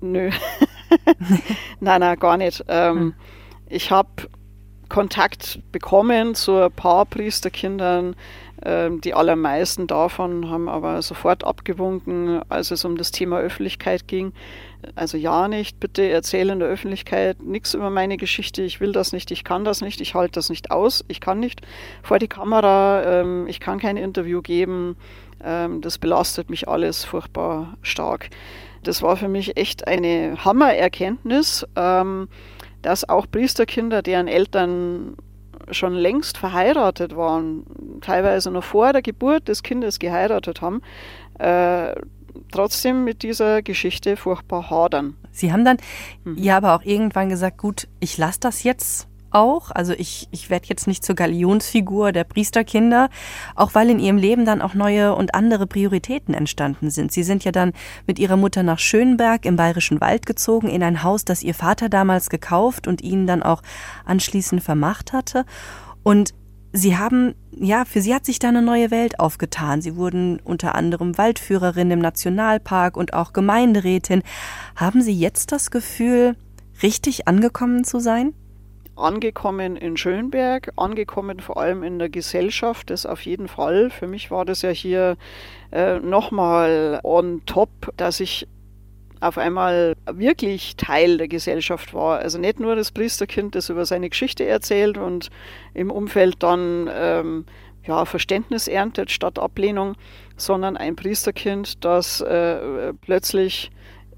Nö. 0.01 0.31
nein, 1.81 2.01
nein, 2.01 2.19
gar 2.19 2.37
nicht. 2.37 2.65
Ähm, 2.69 2.99
hm. 2.99 3.15
Ich 3.69 3.91
habe 3.91 4.09
Kontakt 4.91 5.61
bekommen 5.73 6.35
zu 6.35 6.57
ein 6.57 6.73
paar 6.73 7.07
Priesterkindern. 7.07 8.15
Ähm, 8.63 9.01
die 9.01 9.15
allermeisten 9.15 9.87
davon 9.87 10.51
haben 10.51 10.69
aber 10.69 11.01
sofort 11.01 11.45
abgewunken, 11.45 12.43
als 12.51 12.71
es 12.71 12.85
um 12.85 12.99
das 12.99 13.11
Thema 13.11 13.39
Öffentlichkeit 13.39 14.07
ging. 14.07 14.33
Also 14.95 15.17
ja 15.17 15.49
nicht, 15.49 15.81
bitte 15.81 16.07
erzähle 16.09 16.53
in 16.53 16.59
der 16.59 16.69
Öffentlichkeit 16.69 17.43
nichts 17.43 17.73
über 17.73 17.89
meine 17.89 18.19
Geschichte. 18.19 18.63
Ich 18.63 18.81
will 18.81 18.93
das 18.93 19.13
nicht, 19.13 19.31
ich 19.31 19.45
kann 19.45 19.65
das 19.65 19.81
nicht, 19.81 20.03
ich 20.03 20.15
halte 20.15 20.33
das 20.33 20.51
nicht 20.51 20.71
aus, 20.71 21.05
ich 21.09 21.21
kann 21.21 21.41
nicht 21.41 21.63
vor 22.03 22.19
die 22.19 22.29
Kamera, 22.29 23.03
ähm, 23.05 23.47
ich 23.47 23.61
kann 23.61 23.79
kein 23.79 23.97
Interview 23.97 24.43
geben. 24.43 24.97
Ähm, 25.43 25.81
das 25.81 25.97
belastet 25.97 26.51
mich 26.51 26.69
alles 26.69 27.05
furchtbar 27.05 27.79
stark. 27.81 28.29
Das 28.83 29.03
war 29.03 29.17
für 29.17 29.29
mich 29.29 29.57
echt 29.57 29.87
eine 29.87 30.37
Hammererkenntnis 30.45 31.67
dass 32.83 33.09
auch 33.09 33.27
Priesterkinder, 33.31 34.03
deren 34.03 34.29
Eltern 34.29 35.17
schon 35.71 35.95
längst 35.95 36.39
verheiratet 36.39 37.17
waren, 37.17 37.65
teilweise 38.01 38.51
noch 38.51 38.65
vor 38.65 38.93
der 38.93 39.03
Geburt 39.03 39.49
des 39.49 39.63
Kindes 39.63 39.99
geheiratet 39.99 40.63
haben, 40.63 40.81
äh, 41.39 41.95
trotzdem 42.51 43.05
mit 43.05 43.23
dieser 43.23 43.63
Geschichte 43.63 44.17
furchtbar 44.17 44.71
hadern. 44.71 45.17
Sie 45.31 45.53
haben 45.53 45.65
dann 45.65 45.77
mhm. 46.25 46.37
ja 46.39 46.57
aber 46.57 46.75
auch 46.75 46.83
irgendwann 46.83 47.29
gesagt, 47.29 47.59
gut, 47.59 47.89
ich 48.01 48.19
lasse 48.19 48.41
das 48.41 48.63
jetzt 48.63 49.10
auch. 49.31 49.71
Also 49.71 49.93
ich, 49.93 50.29
ich 50.31 50.51
werde 50.51 50.67
jetzt 50.69 50.87
nicht 50.87 51.05
zur 51.05 51.15
Galionsfigur 51.15 52.13
der 52.13 52.25
Priesterkinder, 52.25 53.09
auch 53.55 53.75
weil 53.75 53.91
in 53.91 53.99
ihrem 53.99 54.17
Leben 54.17 54.45
dann 54.45 54.63
auch 54.63 54.75
neue 54.75 55.15
und 55.15 55.35
andere 55.35 55.67
Prioritäten 55.67 56.35
entstanden 56.35 56.91
sind. 56.91 57.13
Sie 57.13 57.23
sind 57.23 57.45
ja 57.45 57.53
dann 57.53 57.73
mit 58.07 58.19
ihrer 58.19 58.37
Mutter 58.37 58.63
nach 58.63 58.79
Schönberg 58.79 59.45
im 59.45 59.57
Bayerischen 59.57 60.01
Wald 60.01 60.27
gezogen, 60.27 60.69
in 60.69 60.83
ein 60.83 61.03
Haus, 61.03 61.25
das 61.25 61.43
ihr 61.43 61.55
Vater 61.55 61.89
damals 61.89 62.31
gekauft 62.31 62.87
und 62.87 63.03
ihnen 63.03 63.27
dann 63.27 63.43
auch 63.43 63.63
anschließend 64.05 64.63
vermacht 64.63 65.13
hatte. 65.13 65.45
Und 66.03 66.35
Sie 66.73 66.97
haben, 66.97 67.35
ja, 67.51 67.85
für 67.85 68.01
Sie 68.01 68.15
hat 68.15 68.25
sich 68.25 68.39
da 68.39 68.49
eine 68.49 68.63
neue 68.63 68.93
Welt 68.93 69.19
aufgetan. 69.19 69.83
Sie 69.83 69.97
wurden 69.97 70.39
unter 70.39 70.77
anderem 70.77 71.19
Waldführerin 71.19 71.91
im 71.91 71.99
Nationalpark 71.99 72.97
und 72.97 73.13
auch 73.13 73.33
Gemeinderätin. 73.33 74.23
Haben 74.77 75.03
Sie 75.03 75.13
jetzt 75.13 75.51
das 75.51 75.73
Gefühl, 75.73 76.37
richtig 76.83 77.27
angekommen 77.27 77.83
zu 77.83 77.99
sein? 77.99 78.35
Angekommen 79.01 79.77
in 79.77 79.97
Schönberg, 79.97 80.73
angekommen 80.77 81.41
vor 81.41 81.57
allem 81.57 81.83
in 81.83 81.99
der 81.99 82.09
Gesellschaft, 82.09 82.91
das 82.91 83.07
auf 83.07 83.23
jeden 83.23 83.49
Fall. 83.49 83.91
Für 83.91 84.07
mich 84.07 84.31
war 84.31 84.45
das 84.45 84.63
ja 84.63 84.71
hier 84.71 85.17
äh, 85.73 85.99
nochmal 85.99 87.01
on 87.03 87.43
top, 87.47 87.93
dass 87.97 88.21
ich 88.21 88.47
auf 89.21 89.37
einmal 89.37 89.95
wirklich 90.11 90.77
Teil 90.77 91.19
der 91.19 91.29
Gesellschaft 91.29 91.93
war. 91.93 92.19
Also 92.19 92.39
nicht 92.39 92.59
nur 92.59 92.75
das 92.75 92.91
Priesterkind, 92.91 93.55
das 93.55 93.69
über 93.69 93.85
seine 93.85 94.09
Geschichte 94.09 94.47
erzählt 94.47 94.97
und 94.97 95.31
im 95.75 95.91
Umfeld 95.91 96.43
dann 96.43 96.89
ähm, 96.93 97.45
ja, 97.85 98.05
Verständnis 98.05 98.67
erntet 98.69 99.11
statt 99.11 99.39
Ablehnung, 99.39 99.95
sondern 100.37 100.77
ein 100.77 100.97
Priesterkind, 100.97 101.85
das 101.85 102.21
äh, 102.23 102.93
plötzlich 103.01 103.71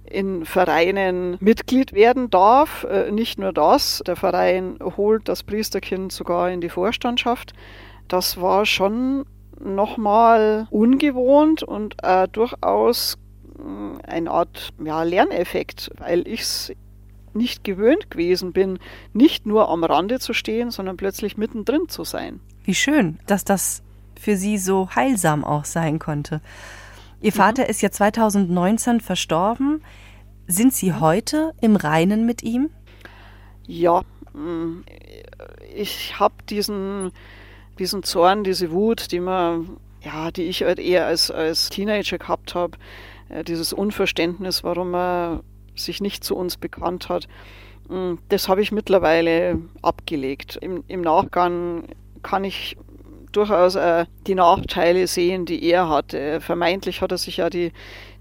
in 0.05 0.45
Vereinen 0.45 1.37
Mitglied 1.41 1.93
werden 1.93 2.31
darf. 2.31 2.85
Äh, 2.85 3.11
nicht 3.11 3.39
nur 3.39 3.53
das, 3.53 4.03
der 4.07 4.17
Verein 4.17 4.79
holt 4.97 5.29
das 5.29 5.43
Priesterkind 5.43 6.13
sogar 6.13 6.51
in 6.51 6.61
die 6.61 6.69
Vorstandschaft. 6.69 7.53
Das 8.09 8.41
war 8.41 8.67
schon 8.67 9.25
nochmal 9.61 10.67
ungewohnt 10.71 11.63
und 11.63 11.97
äh, 12.03 12.29
durchaus 12.29 13.17
äh, 13.59 14.07
eine 14.07 14.31
Art 14.31 14.71
ja, 14.85 15.03
Lerneffekt, 15.03 15.91
weil 15.99 16.27
ich 16.27 16.41
es 16.41 16.73
nicht 17.35 17.65
gewöhnt 17.65 18.11
gewesen 18.11 18.53
bin, 18.53 18.79
nicht 19.13 19.47
nur 19.47 19.69
am 19.69 19.85
Rande 19.85 20.19
zu 20.19 20.35
stehen, 20.35 20.71
sondern 20.71 20.97
plötzlich 20.97 21.37
mittendrin 21.37 21.89
zu 21.89 22.05
sein. 22.05 22.41
Wie 22.65 22.75
schön, 22.75 23.19
dass 23.27 23.45
das 23.45 23.83
für 24.21 24.37
Sie 24.37 24.59
so 24.59 24.91
heilsam 24.95 25.45
auch 25.45 25.65
sein 25.65 25.99
konnte. 25.99 26.41
Ihr 27.23 27.33
Vater 27.33 27.63
ja. 27.63 27.69
ist 27.69 27.81
ja 27.83 27.91
2019 27.91 29.01
verstorben. 29.01 29.83
Sind 30.49 30.75
Sie 30.75 30.93
heute 30.93 31.55
im 31.61 31.77
Reinen 31.77 32.27
mit 32.27 32.43
ihm? 32.43 32.71
Ja, 33.67 34.03
mm, 34.33 34.83
ich 35.75 36.19
habe 36.19 36.35
diesen, 36.51 37.13
diesen 37.79 38.03
Zorn, 38.03 38.43
diese 38.43 38.73
Wut, 38.73 39.13
die 39.13 39.21
man, 39.21 39.77
ja, 40.03 40.33
die 40.33 40.43
ich 40.43 40.65
halt 40.65 40.81
eher 40.81 41.07
als, 41.07 41.31
als 41.31 41.71
Teenager 41.71 42.19
gehabt 42.19 42.57
habe, 42.57 42.77
äh, 43.29 43.45
dieses 43.45 43.73
Unverständnis, 43.73 44.65
warum 44.65 44.93
er 44.95 45.45
sich 45.77 46.01
nicht 46.01 46.25
zu 46.25 46.37
uns 46.37 46.57
bekannt 46.57 47.09
hat, 47.09 47.29
mm, 47.89 48.15
das 48.31 48.49
habe 48.49 48.63
ich 48.63 48.73
mittlerweile 48.73 49.61
abgelegt. 49.81 50.59
Im, 50.61 50.83
Im 50.89 51.03
Nachgang 51.03 51.85
kann 52.23 52.43
ich 52.43 52.77
durchaus 53.33 53.75
äh, 53.75 54.07
die 54.27 54.35
Nachteile 54.35 55.07
sehen, 55.07 55.47
die 55.47 55.65
er 55.71 55.89
hatte. 55.89 56.41
Vermeintlich 56.41 57.01
hat 57.01 57.13
er 57.13 57.19
sich 57.19 57.39
ja 57.39 57.51
die, 57.51 57.73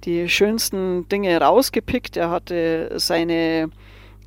die 0.04 0.30
schönsten 0.30 1.08
Dinge 1.10 1.39
rausgepickt. 1.39 2.17
Er 2.17 2.30
hatte 2.30 2.91
seine 2.97 3.69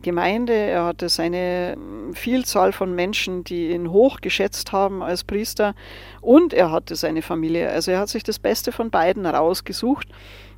Gemeinde, 0.04 0.52
er 0.52 0.84
hatte 0.84 1.08
seine 1.08 1.76
Vielzahl 2.12 2.72
von 2.72 2.94
Menschen, 2.94 3.42
die 3.42 3.70
ihn 3.70 3.90
hoch 3.90 4.20
geschätzt 4.20 4.70
haben 4.70 5.02
als 5.02 5.24
Priester 5.24 5.74
und 6.20 6.52
er 6.52 6.70
hatte 6.70 6.94
seine 6.94 7.22
Familie. 7.22 7.70
Also 7.70 7.90
er 7.90 8.00
hat 8.00 8.10
sich 8.10 8.22
das 8.22 8.38
Beste 8.38 8.70
von 8.70 8.90
beiden 8.90 9.26
rausgesucht, 9.26 10.06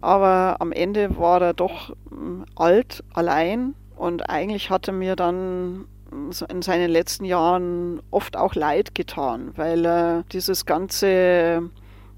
aber 0.00 0.56
am 0.58 0.72
Ende 0.72 1.16
war 1.16 1.40
er 1.40 1.54
doch 1.54 1.94
hm, 2.10 2.44
alt, 2.56 3.04
allein 3.14 3.74
und 3.96 4.28
eigentlich 4.28 4.68
hatte 4.68 4.92
mir 4.92 5.16
dann 5.16 5.86
in 6.48 6.62
seinen 6.62 6.90
letzten 6.90 7.24
Jahren 7.24 8.00
oft 8.10 8.36
auch 8.36 8.54
leid 8.54 8.94
getan, 8.94 9.52
weil 9.56 9.84
er 9.84 10.24
dieses 10.32 10.66
ganze 10.66 11.70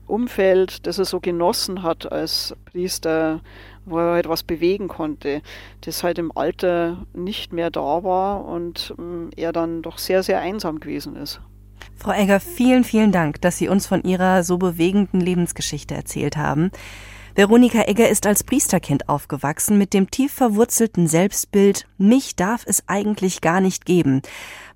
Umfeld, 0.07 0.87
das 0.87 0.99
er 0.99 1.05
so 1.05 1.21
genossen 1.21 1.83
hat 1.83 2.11
als 2.11 2.57
Priester, 2.67 3.41
wo 3.85 3.99
er 3.99 4.13
halt 4.13 4.47
bewegen 4.47 4.89
konnte, 4.89 5.43
das 5.83 6.03
halt 6.03 6.19
im 6.19 6.37
Alter 6.37 7.07
nicht 7.15 7.53
mehr 7.53 7.71
da 7.71 8.03
war 8.05 8.45
und 8.45 8.95
mm, 8.97 9.29
er 9.37 9.53
dann 9.53 9.83
doch 9.83 9.99
sehr, 9.99 10.23
sehr 10.23 10.41
einsam 10.41 10.81
gewesen 10.81 11.17
ist. 11.17 11.41
Frau 11.97 12.13
Egger, 12.13 12.41
vielen, 12.41 12.85
vielen 12.85 13.13
Dank, 13.13 13.41
dass 13.41 13.59
Sie 13.59 13.69
uns 13.69 13.87
von 13.87 14.03
Ihrer 14.03 14.45
so 14.45 14.57
bewegenden 14.57 15.21
Lebensgeschichte 15.21 15.95
erzählt 15.95 16.37
haben. 16.37 16.71
Veronika 17.38 17.83
Egger 17.87 18.09
ist 18.09 18.27
als 18.27 18.42
Priesterkind 18.42 19.09
aufgewachsen 19.09 19.79
mit 19.79 19.94
dem 19.94 20.11
tief 20.11 20.33
verwurzelten 20.33 21.07
Selbstbild, 21.07 21.87
mich 21.96 22.35
darf 22.35 22.64
es 22.66 22.83
eigentlich 22.88 23.40
gar 23.40 23.61
nicht 23.61 23.85
geben. 23.85 24.22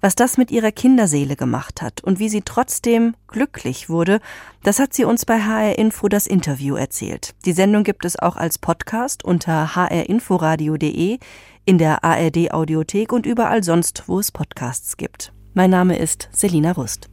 Was 0.01 0.15
das 0.15 0.39
mit 0.39 0.53
ihrer 0.53 0.71
Kinderseele 0.71 1.35
gemacht 1.35 1.83
hat 1.83 2.05
und 2.05 2.21
wie 2.21 2.29
sie 2.29 2.43
trotzdem 2.43 3.17
glücklich 3.27 3.89
wurde, 3.89 4.21
das 4.63 4.79
hat 4.79 4.95
sie 4.95 5.05
uns 5.05 5.27
bei 5.27 5.41
HR 5.41 5.77
Info 5.77 6.07
das 6.07 6.29
Interview 6.29 6.77
erzählt. 6.77 7.35
Die 7.47 7.53
Sendung 7.53 7.83
gibt 7.83 8.05
es 8.05 8.17
auch 8.17 8.37
als 8.37 8.59
Podcast 8.59 9.25
unter 9.25 9.75
hrinforadio.de, 9.75 11.19
in 11.65 11.79
der 11.79 12.05
ARD 12.05 12.53
Audiothek 12.53 13.13
und 13.13 13.27
überall 13.27 13.65
sonst, 13.65 14.05
wo 14.07 14.21
es 14.21 14.31
Podcasts 14.31 14.97
gibt. 14.97 15.33
Mein 15.53 15.71
Name 15.71 15.99
ist 15.99 16.29
Selina 16.31 16.71
Rust. 16.71 17.12